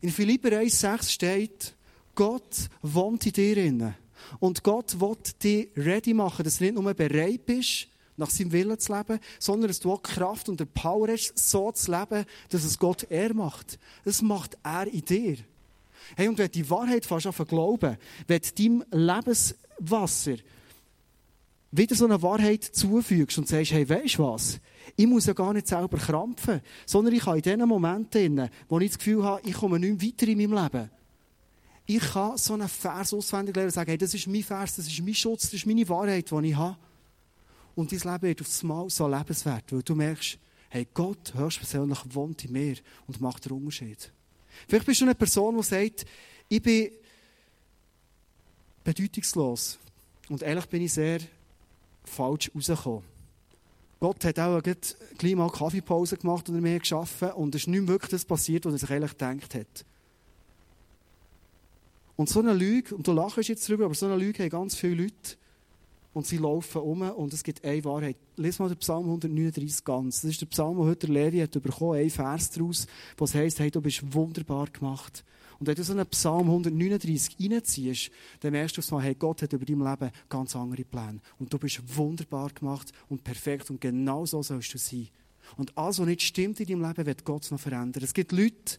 [0.00, 1.74] In Philipper 1,6 steht,
[2.14, 3.94] Gott wohnt in dir inne.
[4.38, 8.78] Und Gott will dich ready machen, dass du nicht nur bereit bist, nach seinem Willen
[8.78, 12.78] zu leben, sondern dass du auch Kraft und Power hast, so zu leben, dass es
[12.78, 13.78] Gott er macht.
[14.04, 15.38] Das macht er in dir.
[16.16, 20.36] Hey, und wenn die Wahrheit fast auf glauben, wenn deinem Lebenswasser
[21.72, 24.58] wieder so eine Wahrheit zufügst und sagst, hey, du was?
[24.96, 28.90] Ich muss ja gar nicht selber krampfen, sondern ich kann in den Momenten, wo ich
[28.90, 30.90] das Gefühl habe, ich komme nicht weiter in meinem Leben,
[31.86, 34.86] ich kann so einen Vers auswendig lernen und sagen, hey, das ist mein Vers, das
[34.86, 36.76] ist mein Schutz, das ist meine Wahrheit, die ich habe.
[37.74, 42.44] Und dein Leben wird aufs Mal so lebenswert, weil du merkst, hey, Gott höchstpersönlich wohnt
[42.44, 44.12] in mir und macht den Unterschied.
[44.68, 46.04] Vielleicht bist du eine Person, die sagt,
[46.48, 46.90] ich bin
[48.84, 49.78] bedeutungslos.
[50.28, 51.20] Und ehrlich bin ich sehr
[52.04, 53.04] falsch rausgekommen.
[54.00, 58.10] Gott hat auch gleich mal Kaffeepause gemacht und mehr geschaffen und es ist nicht wirklich
[58.10, 59.84] das passiert, was er sich eigentlich gedacht hat.
[62.16, 64.74] Und so eine Lüge, und du lachst jetzt drüber, aber so eine Lüge haben ganz
[64.74, 65.36] viele Leute
[66.12, 68.16] und sie laufen um und es gibt eine Wahrheit.
[68.36, 70.22] Lies mal den Psalm 139 ganz.
[70.22, 72.86] Das ist der Psalm, den heute der Levi hat bekommen, ein Vers daraus,
[73.16, 75.24] was heisst, hey, du bist wunderbar gemacht.
[75.60, 79.52] Und wenn du so einen Psalm 139 reinziehst, dann merkst du mal, hey, Gott hat
[79.52, 81.20] über dein Leben ganz andere Pläne.
[81.38, 85.08] Und du bist wunderbar gemacht und perfekt und genau so sollst du sein.
[85.58, 88.02] Und alles, was nicht stimmt in deinem Leben, wird Gott noch verändern.
[88.02, 88.78] Es gibt Leute,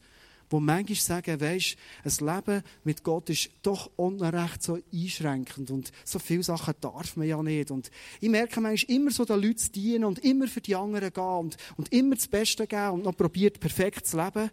[0.51, 6.17] die manchmal sagen, weisst, ein Leben mit Gott ist doch unrecht so einschränkend und so
[6.17, 7.69] viele Sachen darf man ja nicht.
[7.69, 11.13] Und ich merke manchmal immer so den Leuten zu dienen und immer für die anderen
[11.13, 14.49] gehen und, und immer das Beste geben und noch probiert, perfekt zu leben.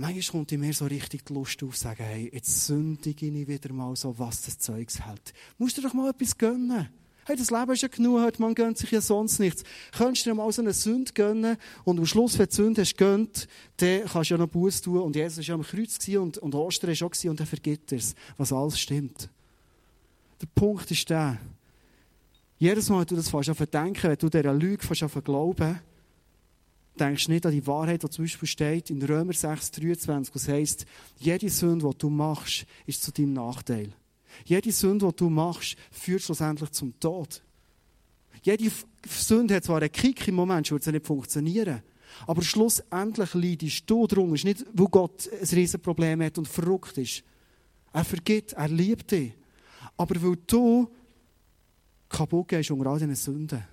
[0.00, 3.72] Manchmal kommt in mir so richtig die Lust auf, sagen, hey, jetzt sündige ich wieder
[3.72, 5.34] mal so, was das Zeugs hält.
[5.58, 6.88] Musst du doch mal etwas gönnen.
[7.26, 9.64] Hey, das Leben ist ja genug, heute, man gönnt sich ja sonst nichts.
[9.90, 12.82] Könntest du dir mal so eine Sünde gönnen und am Schluss, wenn du die Sünde
[12.82, 16.06] hast gönnt, dann kannst du ja noch Buß tun und Jesus war ja am Kreuz
[16.06, 19.28] und, und Ostern war auch und er vergibt es, was alles stimmt.
[20.40, 21.38] Der Punkt ist der,
[22.60, 25.80] jedes Mal, wenn du das auf denken, wenn du dieser Lüge auf glauben,
[26.98, 30.86] denkst nicht an die Wahrheit, die zum Beispiel steht in Römer 6, 23, was heisst,
[31.18, 33.92] jede Sünde, die du machst, ist zu deinem Nachteil.
[34.44, 37.42] Jede Sünde, die du machst, führt schlussendlich zum Tod.
[38.42, 38.70] Jede
[39.06, 41.82] Sünde hat zwar einen Kick im Moment, würde es nicht funktionieren.
[42.26, 44.32] Aber schlussendlich leidest du darum.
[44.34, 47.22] Es ist nicht, weil Gott ein Riesenproblem hat und verrückt ist.
[47.92, 49.32] Er vergibt, er liebt dich.
[49.96, 50.88] Aber weil du
[52.08, 53.64] kaputt gehst unter all diesen Sünden.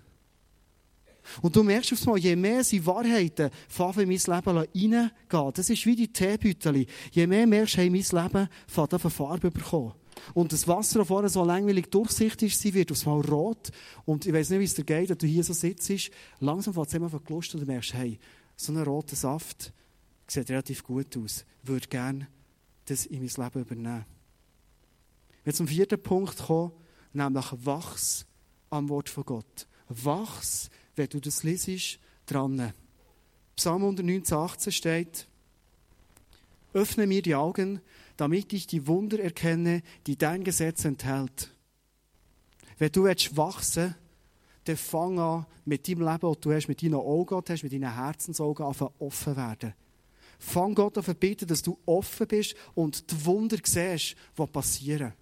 [1.41, 5.11] Und du merkst aufs Mal, je mehr sie Wahrheiten fangen in mein Leben reingehen,
[5.53, 6.85] das ist wie die Teebüttel.
[7.11, 9.93] Je mehr merkst du, hey, mein Leben fängt an Farbe bekommen.
[10.33, 13.71] Und das Wasser, das vorher so langweilig durchsichtig ist, wird aufs Mal rot.
[14.05, 16.11] Und ich weiß nicht, wie es dir geht, wenn du hier so sitzt.
[16.39, 18.19] Langsam fängt es immer von Lust und du merkst, hey,
[18.55, 19.73] so ein roter Saft
[20.27, 21.45] sieht relativ gut aus.
[21.61, 22.27] Ich würde gerne
[22.85, 24.05] das in mein Leben übernehmen.
[25.43, 26.71] Wir zum vierten Punkt kommen,
[27.13, 28.25] nämlich wachs
[28.69, 29.67] am Wort von Gott.
[29.89, 32.73] Wachs wenn du das liest, dran.
[33.55, 35.27] Psalm 119, 18 steht,
[36.73, 37.79] Öffne mir die Augen,
[38.17, 41.51] damit ich die Wunder erkenne, die dein Gesetz enthält.
[42.77, 43.95] Wenn du willst wachsen
[44.65, 47.93] dann fang an, mit deinem Leben, das du hast, mit deinen Augen hast, mit deinen
[47.93, 49.73] Herzensaugen an offen werden.
[50.39, 55.13] Fang Gott an zu bitten, dass du offen bist und die Wunder siehst, die passieren.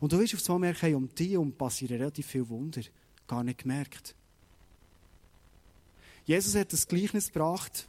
[0.00, 2.82] Und du wirst auf einmal merken, um dich passieren relativ viele Wunder.
[3.26, 4.14] Gar nicht gemerkt.
[6.24, 7.88] Jesus hat das Gleichnis gebracht.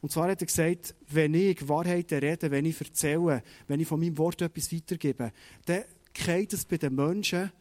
[0.00, 4.00] Und zwar hat er gesagt, wenn ich Wahrheiten rede, wenn ich erzähle, wenn ich von
[4.00, 5.32] meinem Wort etwas weitergebe,
[5.66, 7.52] dann geht es bei den Menschen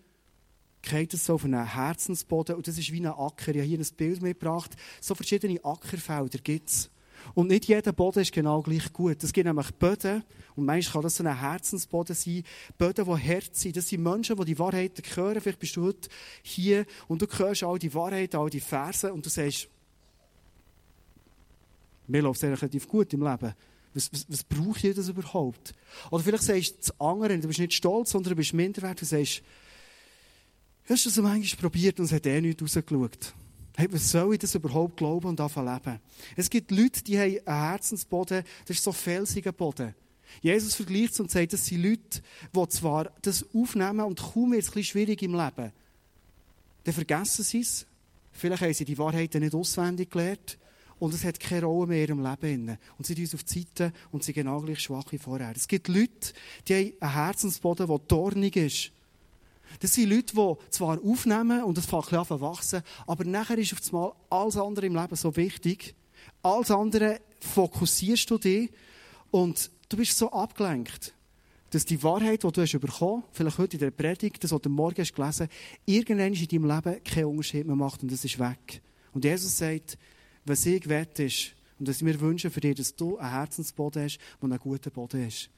[0.82, 3.52] geht es so auf einen Herzensboden und das ist wie ein Acker.
[3.52, 4.72] Ich habe hier ein Bild mitgebracht.
[5.02, 6.90] So verschiedene Ackerfelder gibt es.
[7.34, 9.22] Und nicht jeder Boden ist genau gleich gut.
[9.24, 10.24] Es gibt nämlich Böden,
[10.56, 12.44] und manchmal kann das so ein Herzensboden sein,
[12.78, 13.76] Böden, die hart sind.
[13.76, 15.42] Das sind Menschen, die die Wahrheiten hören.
[15.42, 16.10] Vielleicht bist du heute
[16.42, 19.68] hier und du hörst all die Wahrheiten, all die Verse und du sagst,
[22.10, 23.54] mir läuft es relativ gut im Leben.
[23.94, 25.74] Was, was, was brauche ich das überhaupt?
[26.12, 29.00] Oder vielleicht sagst du das andere, du bist nicht stolz, sondern du bist minderwertig.
[29.00, 29.42] Du sagst,
[30.88, 33.34] hast du das manchmal probiert und es hat eh nicht rausgeschaut.
[33.78, 36.00] Hey, was soll ich das überhaupt glauben und davon leben?
[36.36, 39.96] Es gibt Leute, die haben einen Herzensboden, das ist so felsiger Boden.
[40.42, 42.22] Jesus vergleicht es und sagt, das sind Leute,
[42.56, 45.72] die zwar das aufnehmen und kaum wird es ein schwierig im Leben.
[46.84, 47.86] Dann vergessen sie es.
[48.32, 50.58] Vielleicht haben sie die Wahrheiten nicht auswendig gelernt.
[51.00, 52.78] Und es hat keine Rolle mehr ihrem Leben.
[52.98, 55.54] Und sie sind auf die Seite und sind genau gleich schwach wie vorher.
[55.56, 56.34] Es gibt Leute,
[56.68, 58.92] die haben einen Herzensboden, der dornig ist.
[59.80, 63.74] Das sind Leute, die zwar aufnehmen und das fängt an zu wachsen, aber nachher ist
[63.74, 65.96] auf einmal alles andere im Leben so wichtig.
[66.42, 68.72] Alles andere fokussierst du dich
[69.32, 71.14] und du bist so abgelenkt,
[71.70, 74.62] dass die Wahrheit, die du hast bekommen hast, vielleicht heute in der Predigt, das, was
[74.62, 75.48] du morgen hast gelesen,
[75.86, 78.82] irgendwann in deinem Leben keinen Unterschied mehr macht und es ist weg.
[79.14, 79.98] Und Jesus sagt,
[80.50, 84.04] was ich wette ist, und was ich mir wünsche für dich, dass du einen Herzensboden
[84.04, 85.50] hast, der ein guter Boden ist.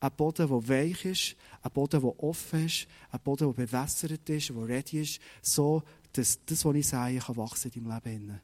[0.00, 4.48] Ein Boden, der weich ist, ein Boden, der offen ist, ein Boden, der bewässert ist,
[4.48, 5.82] der ready ist, so,
[6.12, 8.40] dass das, was ich sage, kann wachsen in deinem Leben.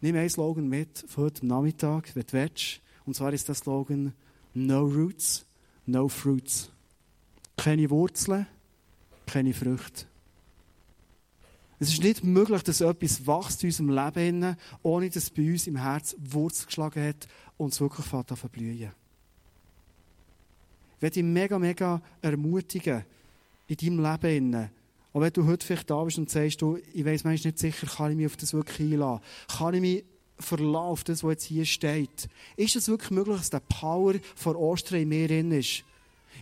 [0.00, 2.80] Nimm einen Slogan mit für heute Nachmittag, wenn du willst.
[3.06, 4.12] Und zwar ist der Slogan
[4.52, 5.44] No Roots,
[5.86, 6.70] No Fruits.
[7.56, 8.46] Keine Wurzeln,
[9.26, 10.06] keine Früchte.
[11.84, 15.66] Es ist nicht möglich, dass etwas wächst in unserem Leben, ohne dass es bei uns
[15.66, 18.90] im Herz Wurzel geschlagen hat und es wirklich fängt an verblühen.
[20.96, 23.04] Ich werde dich mega, mega ermutigen
[23.66, 24.70] in deinem Leben.
[25.12, 27.86] Und wenn du heute vielleicht da bist und sagst, du, ich weiß manchmal nicht sicher,
[27.86, 29.22] kann ich mich auf das wirklich einladen?
[29.58, 30.04] Kann ich mich
[30.38, 32.30] verlassen auf das, was jetzt hier steht?
[32.56, 35.84] Ist es wirklich möglich, dass der Power von Ostern in mir drin ist?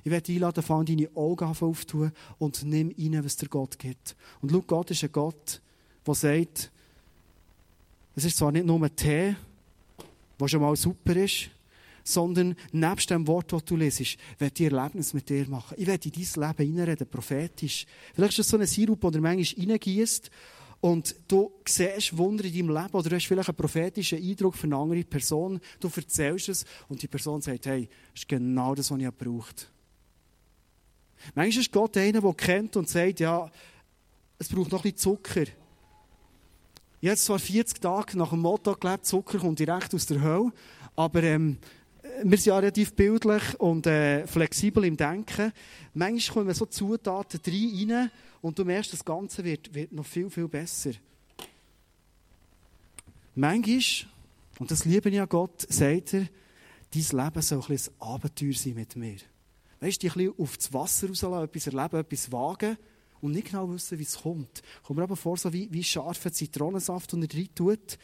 [0.05, 4.16] Ich werde dich einladen, fang deine Augen aufzutun und nimm rein, was der Gott gibt.
[4.40, 5.61] Und schau, Gott ist ein Gott,
[6.07, 6.70] der sagt,
[8.14, 9.37] es ist zwar nicht nur ein Tee,
[10.38, 11.50] was schon mal super ist,
[12.05, 15.76] sondern nebst dem Wort, das du lesest, werde ich Erlebnis mit dir machen.
[15.78, 17.87] Ich werde in dein Leben hineinreden, prophetisch.
[18.14, 20.31] Vielleicht ist das so ein Sirup, der manchmal reingießt
[20.81, 24.66] und du siehst Wunder in deinem Leben oder du hast vielleicht einen prophetischen Eindruck für
[24.66, 28.90] eine andere Person, du erzählst es und die Person sagt, hey, das ist genau das,
[28.90, 29.70] was ich gebraucht
[31.35, 33.51] Manchmal ist Gott einer, der kennt und sagt, ja,
[34.39, 35.45] es braucht noch ein bisschen Zucker.
[37.05, 40.53] Habe zwar 40 Tage nach dem Motto gelebt, Zucker kommt direkt aus der Hölle,
[40.95, 41.59] aber ähm,
[42.23, 45.53] wir sind ja relativ bildlich und äh, flexibel im Denken.
[45.95, 50.49] Manchmal kommen so Zutaten rein und du merkst, das Ganze wird, wird noch viel, viel
[50.49, 50.93] besser.
[53.35, 54.11] Manchmal,
[54.59, 56.27] und das liebe ich ja Gott, sagt er,
[56.93, 59.17] dein Leben soll ein, ein Abenteuer sein mit mir.
[59.83, 62.77] Weißt du, ein bisschen auf das Wasser rauslassen, etwas erleben, etwas wagen
[63.21, 64.62] und nicht genau wissen, wie es kommt.
[64.85, 67.99] Kommt mir aber vor, so wie, wie scharfer Zitronensaft, den er rein tut.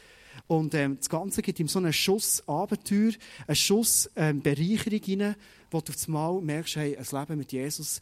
[0.47, 3.13] Und ähm, das Ganze gibt ihm so einen Schuss Abenteuer,
[3.47, 5.35] einen Schuss ähm, Bereicherung rein,
[5.71, 8.01] wo du auf einmal merkst, hey, ein Leben mit Jesus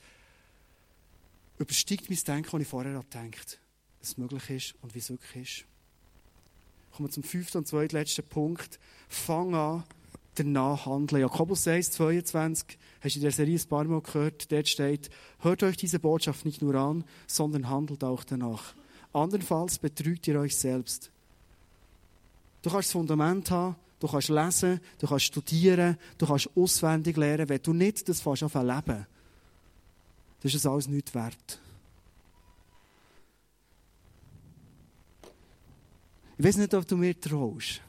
[1.59, 3.59] übersteigt mein Denken, das ich vorher gedacht
[3.99, 5.65] dass es möglich ist und wie es wirklich ist.
[6.95, 8.79] Kommen wir zum fünften und zweitletzten Punkt.
[9.07, 9.83] Fang an,
[10.37, 11.21] danach handeln.
[11.21, 15.63] Jakobus 1, 22, hast du in der Serie ein paar Mal gehört, dort steht, hört
[15.63, 18.75] euch diese Botschaft nicht nur an, sondern handelt auch danach.
[19.13, 21.11] Andernfalls betrügt ihr euch selbst.
[22.61, 27.49] Du kannst das Fundament haben, du kannst lesen, du kannst studieren, du kannst auswendig lernen.
[27.49, 29.07] Wenn du nicht das fast auf leben, dann
[30.41, 31.59] ist es alles nichts wert.
[36.37, 37.81] Ich weiß nicht, ob du mir traust.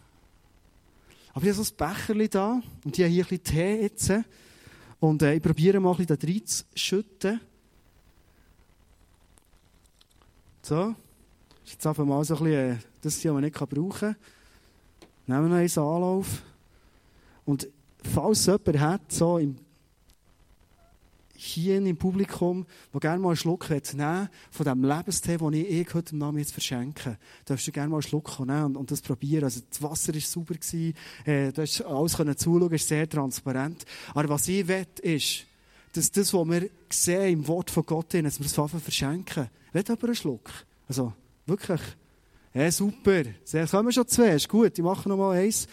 [1.38, 4.12] Aber ich habe so ein Becherchen da und ich habe hier ein bisschen Tee jetzt.
[4.98, 7.40] Und äh, ich probiere mal ein bisschen da schütten.
[10.62, 10.96] So.
[11.60, 14.16] Das ist jetzt einfach mal so ein bisschen, äh, das, was man nicht brauchen kann.
[15.28, 16.42] Nehmen wir noch einen Anlauf.
[17.44, 17.68] Und
[18.02, 19.58] falls jemand hat, so im
[21.40, 25.86] hier im Publikum, der gerne mal einen Schluck nehmen von dem Lebenstee, den ich eh
[25.92, 29.44] heute Namen jetzt verschenke, darfst du gerne mal einen Schluck nehmen und, und das probieren.
[29.44, 33.84] Also das Wasser war gewesen, äh, du hast alles können zuschauen, ist sehr transparent.
[34.14, 35.46] Aber was ich will, ist,
[35.92, 39.48] dass das, was wir sehen im Wort von Gott, dass wir es einfach verschenken.
[39.72, 40.50] Will aber einen Schluck.
[40.88, 41.12] Also,
[41.48, 41.80] Wirklich.
[42.52, 43.22] Ja, super.
[43.42, 44.34] Sehr, kommen schon zwei.
[44.34, 44.78] Ist gut.
[44.78, 45.66] Ich mache noch mal eins.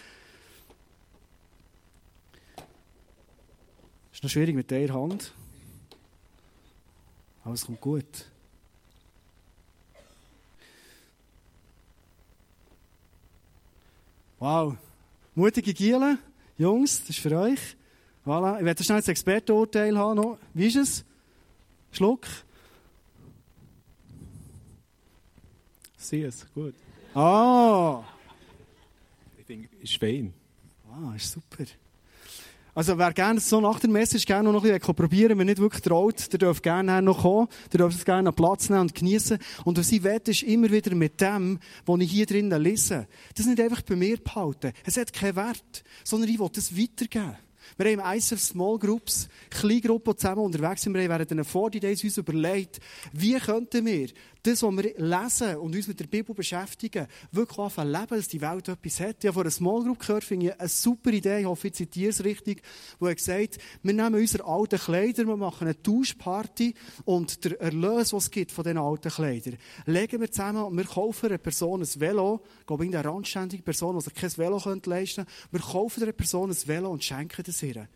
[4.10, 5.34] Ist noch schwierig mit der Hand.
[7.46, 8.04] Alles kommt gut.
[14.40, 14.76] Wow.
[15.36, 16.18] Mutige Gielen.
[16.58, 17.76] Jungs, das ist für euch.
[18.24, 18.58] Voilà.
[18.58, 20.16] Ich werde schnell das Expertenurteil haben.
[20.16, 20.38] Noch.
[20.54, 21.04] Wie ist es?
[21.92, 22.26] Schluck.
[25.96, 26.74] Sieh es, gut.
[27.14, 28.02] Ah!
[29.38, 30.34] Ich denke, ist fein.
[30.90, 31.64] Ah, ist super.
[32.76, 35.80] Also, wer gerne so nach der Message gerne noch ein bisschen probieren wenn nicht wirklich
[35.80, 39.38] traut, der darf gerne noch kommen, der darf es gerne Platz nehmen und genießen.
[39.64, 43.46] Und was ich will, ist immer wieder mit dem, was ich hier drinnen lese, das
[43.46, 44.72] nicht einfach bei mir behalten.
[44.84, 47.38] Es hat keinen Wert, sondern ich will das weitergeben.
[47.76, 50.94] Wir haben im ISF Small Groups, Kleingruppen zusammen unterwegs sind.
[50.94, 52.80] Wir haben während den 40 Days uns überlegt,
[53.12, 54.08] wie könnten wir
[54.46, 58.40] das, was wir lesen und uns mit der Bibel beschäftigen, wirklich anfangen leben, dass die
[58.40, 59.16] Welt etwas hat.
[59.18, 61.74] Ich habe von einer Small Group gehört, finde ich eine super Idee, ich hoffe, ich
[61.74, 62.62] zitiere es richtig,
[63.00, 66.74] wo er gesagt wir nehmen unsere alten Kleider, wir machen eine Tauschparty
[67.04, 70.84] und der Erlös, was es gibt von diesen alten Kleidern, legen wir zusammen und wir
[70.84, 75.24] kaufen einer Person ein Velo, ich glaube, eine randständige Person, die sich kein Velo leisten
[75.24, 77.88] könnte, wir kaufen einer Person ein Velo und schenken das ihr.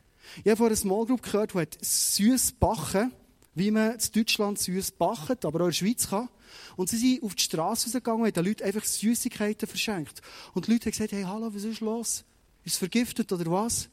[0.44, 3.12] Ich habe von einer Small Group gehört, die süß backen,
[3.54, 6.28] wie man in Deutschland süß backt, aber auch in der Schweiz kann.
[6.76, 10.20] Und sie sind auf die Straße gegangen und haben den Leuten einfach Süßigkeiten verschenkt.
[10.54, 12.24] Und die Leute haben gesagt, hey, hallo, was ist los?
[12.64, 13.88] Ist es vergiftet oder was?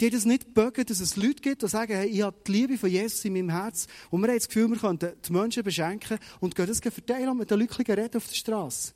[0.00, 2.52] Die haben das nicht bögen, dass es Leute gibt, die sagen, hey, ich habe die
[2.52, 3.88] Liebe von Jesus in meinem Herz.
[4.10, 7.38] Und wir haben das Gefühl, wir könnten die Menschen beschenken und gehen das verteilen und
[7.38, 8.92] mit den Leuten reden auf der Straße.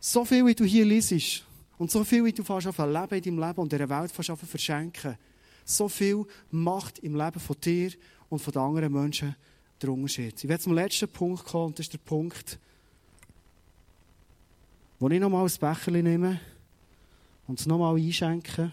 [0.00, 1.44] So viel, wie du hier liest,
[1.76, 4.30] und so viel, wie du fast leben in deinem Leben und in der Welt fast
[4.30, 5.16] verschenken,
[5.64, 7.92] so viel macht im Leben von dir
[8.30, 9.36] und von den anderen Menschen
[9.80, 10.42] der Unterschied.
[10.42, 12.58] Ich werde zum letzten Punkt kommen, und das ist der Punkt,
[14.98, 16.40] wo ich nochmal ein Becher nehme
[17.46, 18.72] und es nochmal einschenke.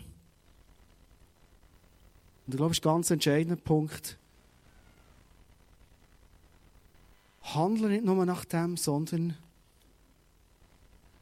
[2.46, 4.18] Und ich glaube, das ist ein ganz entscheidender Punkt.
[7.42, 9.38] Handle nicht nur nach dem, sondern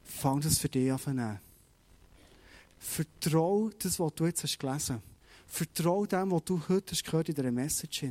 [0.06, 1.40] fang das für dich an.
[2.78, 5.16] Vertrau das, was du jetzt hast gelesen hast.
[5.46, 8.04] Vertrau dem, was du heute hast gehört in dieser Message.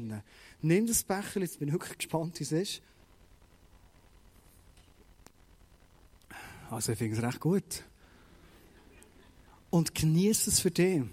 [0.62, 2.82] Nimm das Becher, jetzt bin ich wirklich gespannt, wie es ist.
[6.70, 7.84] Also ich finde es recht gut.
[9.70, 11.04] Und genieße es für dich.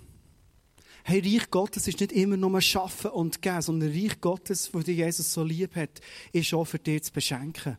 [1.04, 5.32] Hey, Reich Gottes ist nicht immer nur Schaffen und Geben, sondern Reich Gottes, das Jesus
[5.32, 6.00] so lieb hat,
[6.32, 7.76] ist auch für dich zu beschenken.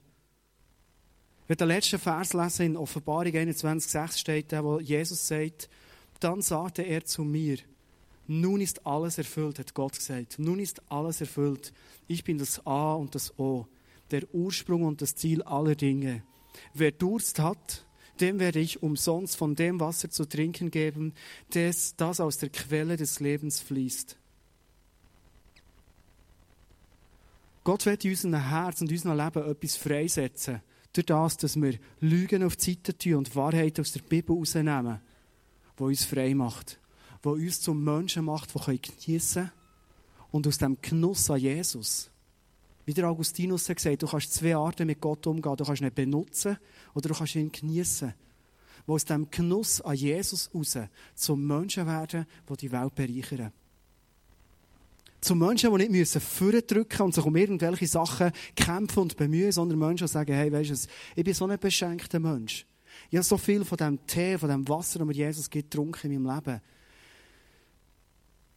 [1.47, 5.69] Wenn der letzte Vers lesen in Offenbarung 21,6 steht, wo Jesus sagt,
[6.19, 7.57] dann sagte er zu mir,
[8.27, 10.39] nun ist alles erfüllt, hat Gott gesagt.
[10.39, 11.73] Nun ist alles erfüllt.
[12.07, 13.67] Ich bin das A und das O,
[14.11, 16.23] der Ursprung und das Ziel aller Dinge.
[16.73, 17.85] Wer Durst hat,
[18.21, 21.13] dem werde ich umsonst von dem Wasser zu trinken geben,
[21.49, 24.17] das, das aus der Quelle des Lebens fließt.
[27.65, 30.61] Gott wird in unserem Herz und unserem Leben etwas freisetzen
[30.93, 34.99] durch das, dass wir Lügen auf die Seite tun und Wahrheit aus der Bibel rausnehmen,
[35.77, 36.79] die uns frei macht,
[37.23, 39.51] die uns zum Menschen macht, die geniessen können
[40.31, 42.09] und aus dem Genuss an Jesus.
[42.85, 45.55] Wie der Augustinus hat gesagt, du kannst zwei Arten mit Gott umgehen.
[45.55, 46.57] Du kannst ihn benutzen
[46.93, 48.13] oder du kannst ihn geniessen.
[48.85, 50.77] Wo aus dem Genuss an Jesus raus
[51.15, 53.53] zum Menschen werden, die die Welt bereichern
[55.23, 59.79] zu Menschen, die nicht müssen vordrücken und sich um irgendwelche Sachen kämpfen und bemühen, sondern
[59.79, 62.65] Menschen, die sagen, hey, weißt du, ich bin so ein beschenkter Mensch.
[63.09, 66.11] Ich habe so viel von dem Tee, von dem Wasser, das mir Jesus gibt, getrunken
[66.11, 66.61] in meinem Leben.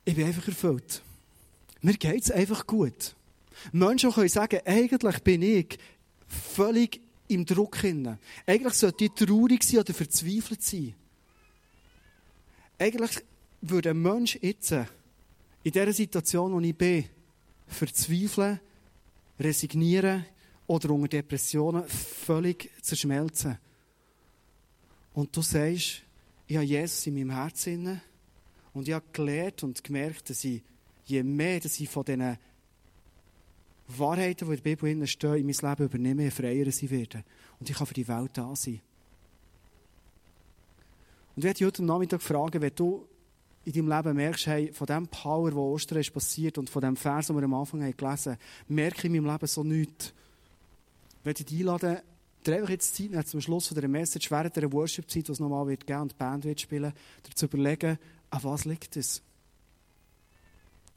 [0.05, 1.03] Ich bin einfach erfüllt.
[1.81, 3.15] Mir geht es einfach gut.
[3.73, 5.79] Menschen können sagen, eigentlich bin ich
[6.29, 8.19] völlig im Druck hinein.
[8.47, 10.95] Eigentlich sollte ich traurig sein oder verzweifelt sein.
[12.79, 13.23] Eigentlich
[13.63, 14.75] würde ein Mensch jetzt
[15.67, 17.07] in der Situation, wo ich bin,
[17.67, 18.61] verzweifeln,
[19.37, 20.25] resignieren
[20.69, 23.59] oder unter Depressionen völlig zerschmelzen.
[25.13, 26.03] Und du sagst,
[26.47, 28.01] ich habe Jesus in meinem Herzen
[28.75, 30.63] und ich habe gelernt und gemerkt, dass ich,
[31.05, 32.39] je mehr dass ich von diesen
[33.89, 37.25] Wahrheiten, die in der Bibel stehen, in mein Leben übernehme, je freier sie werden.
[37.59, 38.81] Und ich kann für die Welt da sein.
[41.35, 43.09] Und ich werde heute Nachmittag fragen, wenn du
[43.67, 46.97] in deinem Leben merkst, hey, von dem Power, der Ostern ist passiert und von dem
[46.97, 50.15] Vers, den wir am Anfang haben gelesen haben, merke ich in meinem Leben so nichts.
[51.21, 51.99] Ich werde dich einladen,
[52.47, 55.67] dir einfach jetzt Zeit nehmen, zum Schluss dieser Message, während der Worship-Zeit, die es nochmal
[55.67, 56.93] wird geben und die Band wird spielen,
[57.27, 57.99] dir zu überlegen,
[58.31, 59.23] an was liegt es?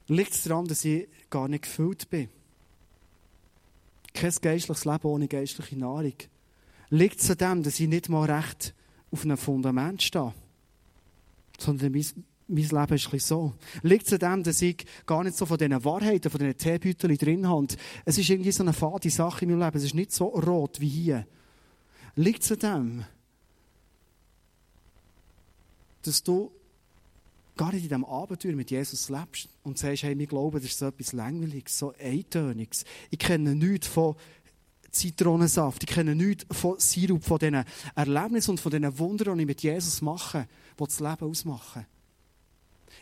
[0.07, 2.29] Liegt es daran, dass ich gar nicht gefüllt bin?
[4.13, 6.13] kein geistliches Leben ohne geistliche Nahrung?
[6.89, 8.73] Liegt es an dem, dass ich nicht mal recht
[9.11, 10.33] auf einem Fundament stehe?
[11.57, 11.93] Sondern
[12.49, 13.53] mein, Leben ist ein so.
[13.83, 17.17] Liegt es an dem, dass ich gar nicht so von diesen Wahrheiten, von diesen Teebeuteln
[17.17, 17.67] drin habe?
[18.05, 19.77] Es ist irgendwie so eine fade Sache in meinem Leben.
[19.77, 21.27] Es ist nicht so rot wie hier.
[22.15, 23.05] Liegt es an dem,
[26.01, 26.51] dass du
[27.55, 30.79] gar nicht in diesem Abenteuer mit Jesus lebst und sagst, hey, wir glauben, das ist
[30.79, 32.85] so etwas Langweiliges, so Eintöniges.
[33.09, 34.15] Ich kenne nichts von
[34.91, 37.63] Zitronensaft, ich kenne nichts von Sirup, von diesen
[37.95, 40.47] Erlebnissen und von diesen Wundern, die ich mit Jesus mache,
[40.79, 41.85] die das Leben ausmachen.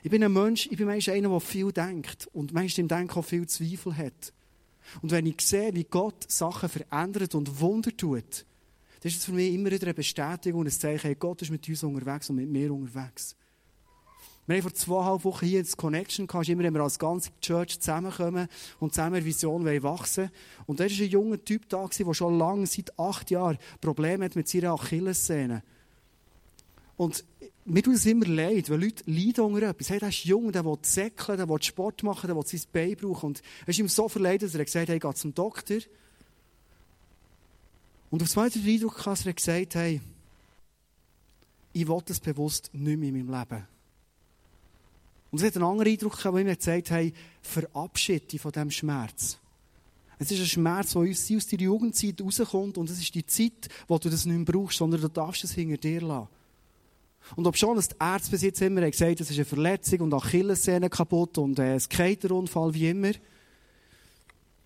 [0.03, 3.19] Ich bin ein Mensch, ich bin meist einer, der viel denkt und meist im Denken
[3.19, 4.33] auch viel Zweifel hat.
[5.01, 8.45] Und wenn ich sehe, wie Gott Sachen verändert und Wunder tut,
[9.01, 11.51] dann ist es für mich immer wieder eine Bestätigung und ein Zeichen, hey, Gott ist
[11.51, 13.35] mit uns unterwegs und mit mir unterwegs.
[14.47, 17.81] Wir haben vor zweieinhalb Wochen hier das Connection gehabt, immer wenn wir als ganze Church
[17.81, 18.47] zusammenkommen
[18.79, 20.31] und zusammen Vision wachsen.
[20.65, 24.37] Und da war ein junger Typ da, der schon lange, seit acht Jahren, Probleme hat
[24.37, 25.63] mit seiner Achillessehne.
[26.95, 27.25] Und
[27.67, 29.89] mir tut es immer leid, weil Leute leiden unter etwas.
[29.89, 32.95] Hey, der ist jung, der will säckeln, der will Sport machen, der will sein Bein
[32.95, 33.27] brauchen.
[33.27, 35.79] Und es ist ihm so verleidet, dass er gesagt hat, hey, geh zum Doktor.
[38.09, 40.01] Und auf zweiter Eindruck hat er gesagt, hey,
[41.73, 43.67] ich will das bewusst nicht mehr in meinem Leben.
[45.29, 48.71] Und es hat einen anderen Eindruck gehabt, wo mir gesagt hey, verabschiede dich von diesem
[48.71, 49.37] Schmerz.
[50.19, 53.97] Es ist ein Schmerz, der aus deiner Jugendzeit rauskommt und es ist die Zeit, wo
[53.99, 56.29] du das nicht mehr brauchst, sondern du darfst es hinter dir lassen.
[57.35, 60.89] Und ob schon, die Ärzte bis jetzt immer gesagt das ist eine Verletzung und Achillessehne
[60.89, 63.11] kaputt und äh, ein Skaterunfall, wie immer.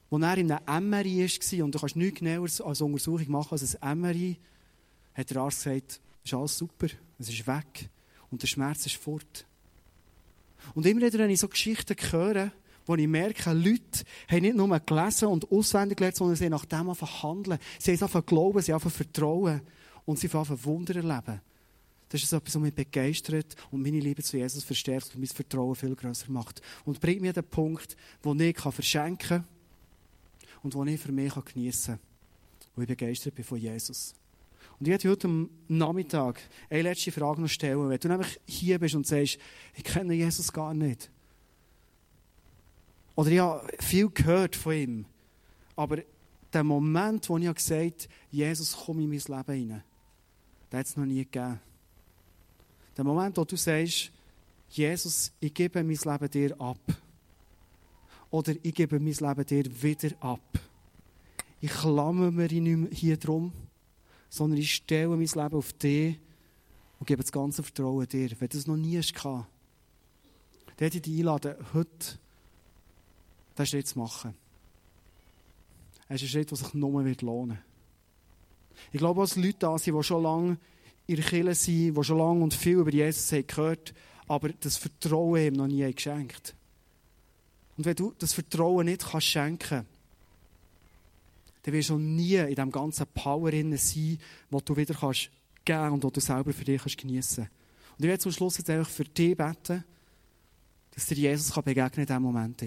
[0.10, 3.82] Als er in einem MRI war, und du kannst nichts genaueres als Untersuchung machen als
[3.82, 4.38] ein MRI,
[5.14, 6.88] hat der Arzt gesagt, es ist alles super,
[7.18, 7.90] es ist weg
[8.30, 9.46] und der Schmerz ist fort.
[10.76, 12.52] Und immer wieder, wenn ich so Geschichten höre,
[12.86, 16.66] wo ich merke, Leute haben nicht nur gelesen und auswendig gelernt, sondern sie haben nach
[16.66, 17.60] dem einfach handeln.
[17.80, 19.62] Sie haben einfach glauben, sie haben einfach vertrauen
[20.06, 21.42] und sie haben einfach Wunder erleben.
[22.12, 25.76] Das ist etwas, was mich begeistert und meine Liebe zu Jesus verstärkt und mein Vertrauen
[25.76, 26.62] viel größer macht.
[26.84, 29.48] Und bringt mir den Punkt, wo ich verschenken kann
[30.62, 32.00] und wo ich für mich geniessen kann.
[32.76, 34.14] Wo ich begeistert bin von Jesus.
[34.78, 37.88] Und ich werde heute am Nachmittag eine letzte Frage noch stellen.
[37.88, 39.38] Wenn du nämlich hier bist und sagst,
[39.74, 41.10] ich kenne Jesus gar nicht.
[43.16, 45.06] Oder ich habe viel gehört von ihm.
[45.78, 46.00] Aber
[46.52, 49.84] der Moment, wo ich gesagt habe, Jesus, komm in mein Leben hinein,
[50.74, 51.62] den hat es noch nie gegeben.
[52.98, 54.12] Der Moment, wo du sagst,
[54.70, 56.80] Jesus, ich gebe mein Leben dir ab.
[58.30, 60.60] Oder ich gebe mein Leben dir wieder ab.
[61.60, 62.48] Ich klammer mir
[62.92, 63.52] hier drum
[64.32, 66.18] sondern ich stelle mein Leben auf dich
[66.98, 68.32] und gebe das ganze Vertrauen dir.
[68.40, 69.46] Wenn du das noch nie hast, dann
[70.78, 72.18] hätte ich dich einladen, heute
[73.58, 74.34] diesen Schritt zu machen.
[76.08, 77.60] Es ist ein Schritt, der sich nur wird lohnen
[78.94, 80.58] Ich glaube, dass Leute da sind, die schon lange
[81.08, 83.94] in der Kirche sind, die schon lange und viel über Jesus haben gehört
[84.32, 86.56] aber das Vertrauen ihm noch nie geschenkt.
[87.76, 89.86] Und wenn du das Vertrauen nicht kannst schenken
[91.64, 94.18] dann wirst du nie in diesem ganzen Power sein,
[94.50, 95.30] wo du wieder kannst
[95.66, 97.98] geben und wo du selber für dich geniessen kannst.
[97.98, 99.84] Und ich werde zum Schluss jetzt einfach für dich beten,
[100.92, 102.64] dass dir Jesus kann begegnen in diesem Moment.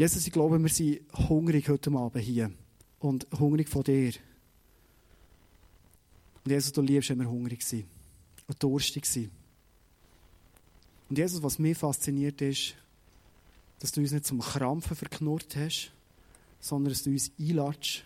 [0.00, 2.50] Jesus, ich glaube, wir sind hungrig heute Abend hier.
[3.00, 4.14] Und hungrig von dir.
[6.42, 7.84] Und Jesus, du liebst, wenn wir hungrig sind.
[8.46, 9.30] Und durstig sind.
[11.10, 12.76] Und Jesus, was mich fasziniert ist,
[13.80, 15.92] dass du uns nicht zum Krampfen verknurrt hast,
[16.60, 18.02] sondern dass du uns einladest,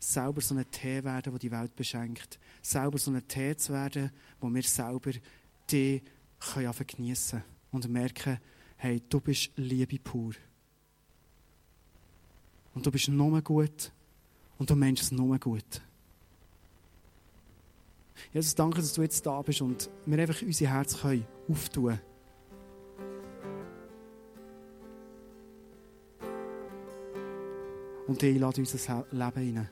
[0.00, 2.40] selber so ein Tee werden, der die Welt beschenkt.
[2.62, 4.10] Selber so ein Tee zu werden,
[4.40, 5.12] wo wir selber
[5.70, 6.02] die
[6.40, 8.40] können geniessen und merken,
[8.76, 10.34] hey, du bist Liebe pur.
[12.74, 13.92] Und du bist nur gut
[14.58, 15.82] und du meinst es nur gut.
[18.32, 21.98] Jesus, danke, dass du jetzt da bist und wir einfach unser Herz können auftun
[28.06, 29.68] und dich einladen in unser Leben hinein.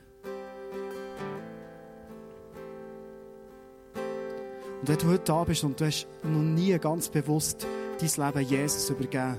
[4.80, 7.66] Und wenn du heute da bist und du hast noch nie ganz bewusst
[7.98, 9.38] dein Leben Jesus übergeben,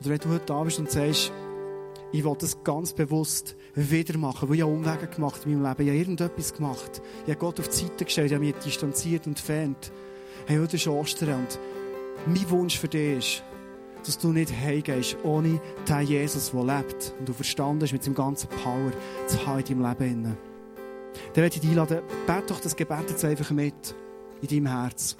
[0.00, 1.32] oder wenn du heute da bist und sagst,
[2.12, 5.82] ich will das ganz bewusst wieder machen, weil ich habe Umwege gemacht in meinem Leben,
[5.82, 9.26] ich habe irgendetwas gemacht, ich habe Gott auf die Seite gestellt, ich habe mich distanziert
[9.26, 9.92] und entfernt.
[10.46, 11.58] Hey, heute ist Ostern und
[12.26, 13.44] mein Wunsch für dich ist,
[14.06, 18.14] dass du nicht heimgehst ohne den Jesus, der lebt und du verstanden hast mit seinem
[18.14, 18.92] ganzen Power
[19.26, 20.22] zu haben in deinem Leben.
[20.24, 23.94] Dann werde ich dich einladen, bete doch das Gebet jetzt einfach mit
[24.42, 25.16] in deinem Herz.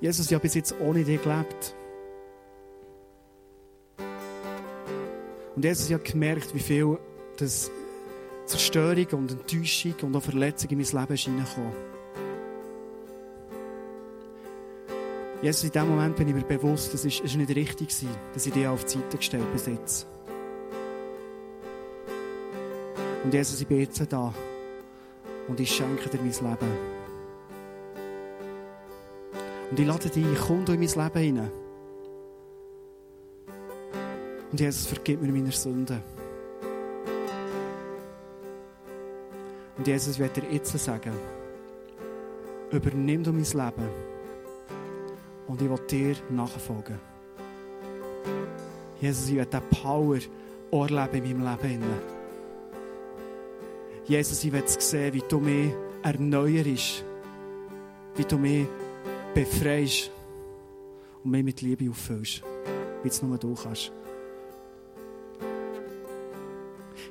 [0.00, 1.74] Jesus, ich habe bis jetzt ohne dich gelebt.
[5.58, 7.00] Und Jesus, habe gemerkt, wie viel
[7.36, 7.68] das
[8.46, 11.28] Zerstörung und Enttäuschung und auch Verletzung in mein Leben ist.
[15.42, 18.46] Jesus, in dem Moment bin ich mir bewusst, das ist, ist nicht richtig gewesen, dass
[18.46, 19.80] ich dich auf die Seite gestellt habe.
[23.24, 24.32] Und Jesus, ich bin jetzt da
[25.48, 26.72] und ich schenke dir mein Leben.
[29.72, 31.57] Und ich lade dich komm in mein Leben hinein.
[34.50, 36.00] Und Jesus, vergib mir meine Sünden.
[39.76, 41.12] Und Jesus, werde dir jetzt sagen,
[42.70, 43.88] übernimm du mein Leben
[45.46, 46.98] und ich will dir nachfolgen.
[49.00, 50.18] Jesus, ich will diese Power
[50.72, 51.84] erleben in meinem Leben.
[54.06, 55.70] Jesus, ich will sehen, wie du mich
[56.02, 57.04] erneuerst,
[58.16, 58.66] wie du mich
[59.34, 60.10] befreist
[61.22, 62.42] und mich mit Liebe auffüllst,
[63.02, 63.92] wie es nur du kannst.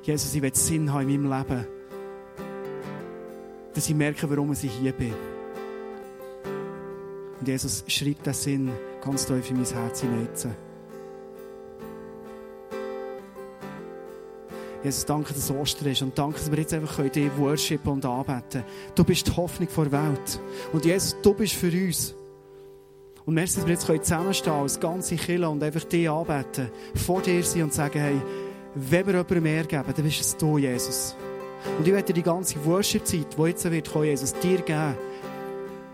[0.08, 1.66] Jesus, ich will Sinn haben in meinem Leben,
[3.74, 5.12] dass ich merke, warum ich hier bin.
[7.38, 8.70] Und Jesus, schreibt den Sinn
[9.04, 10.28] ganz tief in mein Herz hinein.
[14.82, 18.64] Jesus, danke, dass Ostern ist und danke, dass wir jetzt einfach dich worshipen und anbeten
[18.94, 20.40] Du bist die Hoffnung der Welt.
[20.72, 22.14] Und Jesus, du bist für uns.
[23.26, 27.42] Und merci, dass wir jetzt zusammenstehen als ganze Kille und einfach dich anbeten, vor dir
[27.42, 28.22] sein und sagen, hey,
[28.74, 31.16] wenn wir jemandem mehr geben, dann bist es du, Jesus.
[31.78, 34.94] Und ich werde die ganze Worship-Zeit, die jetzt wird kommen, Jesus, dir geben.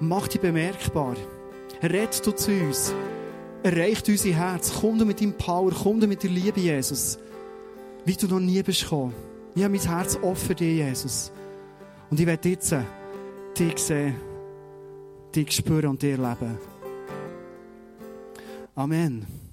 [0.01, 1.17] Mach dich bemerkbar.
[1.83, 2.93] Red du zu uns.
[3.63, 4.73] Erreicht unser Herz.
[4.81, 7.19] Komm du mit deinem Power, komm du mit der Liebe, Jesus.
[8.05, 9.15] Wie du noch nie bist gekommen.
[9.55, 11.33] Ich habe mein Herz offen für dich, Jesus.
[12.11, 12.75] Und ich werde jetzt
[13.59, 14.17] dich sehen,
[15.35, 16.59] dich spüren und dir leben.
[18.75, 19.44] Amen.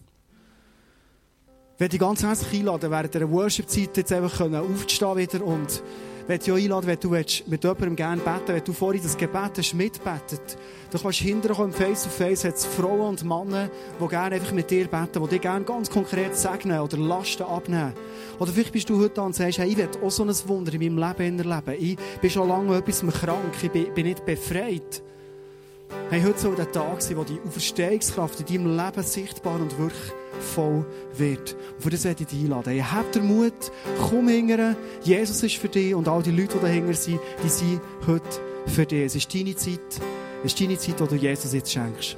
[1.82, 5.82] Werde dich ganz herzlich einladen, während der Worship-Zeit jetzt einfach aufzustehen wieder und
[6.28, 9.58] möchte dich auch einladen, wenn du mit jemandem gerne beten wenn du vorhin das Gebet
[9.58, 10.60] hast mitbetet.
[10.92, 14.70] Du kannst hinterher kommen, face to face, hat Frauen und Männer, die gerne einfach mit
[14.70, 17.94] dir beten, die dir gerne ganz konkret segnen oder Lasten abnehmen.
[18.38, 20.72] Oder vielleicht bist du heute da und sagst, hey, ich will auch so ein Wunder
[20.76, 21.84] in meinem Leben erleben.
[21.84, 25.02] Ich bin schon lange etwas krank, ich bin nicht befreit.
[26.12, 30.14] Hey, heute soll der Tag sein, wo die Auferstehungskraft in deinem Leben sichtbar und wirklich
[30.42, 30.86] voll
[31.18, 31.56] wird.
[31.76, 32.74] Und für das werde ich dich einladen.
[32.74, 33.54] Hey, habt den Mut,
[34.10, 34.76] komm hingern.
[35.04, 38.86] Jesus ist für dich und all die Leute, die dahinter sind, die sind heute für
[38.86, 39.06] dich.
[39.06, 39.80] Es ist deine Zeit.
[40.44, 42.18] Es ist deine Zeit, die du Jesus jetzt schenkst.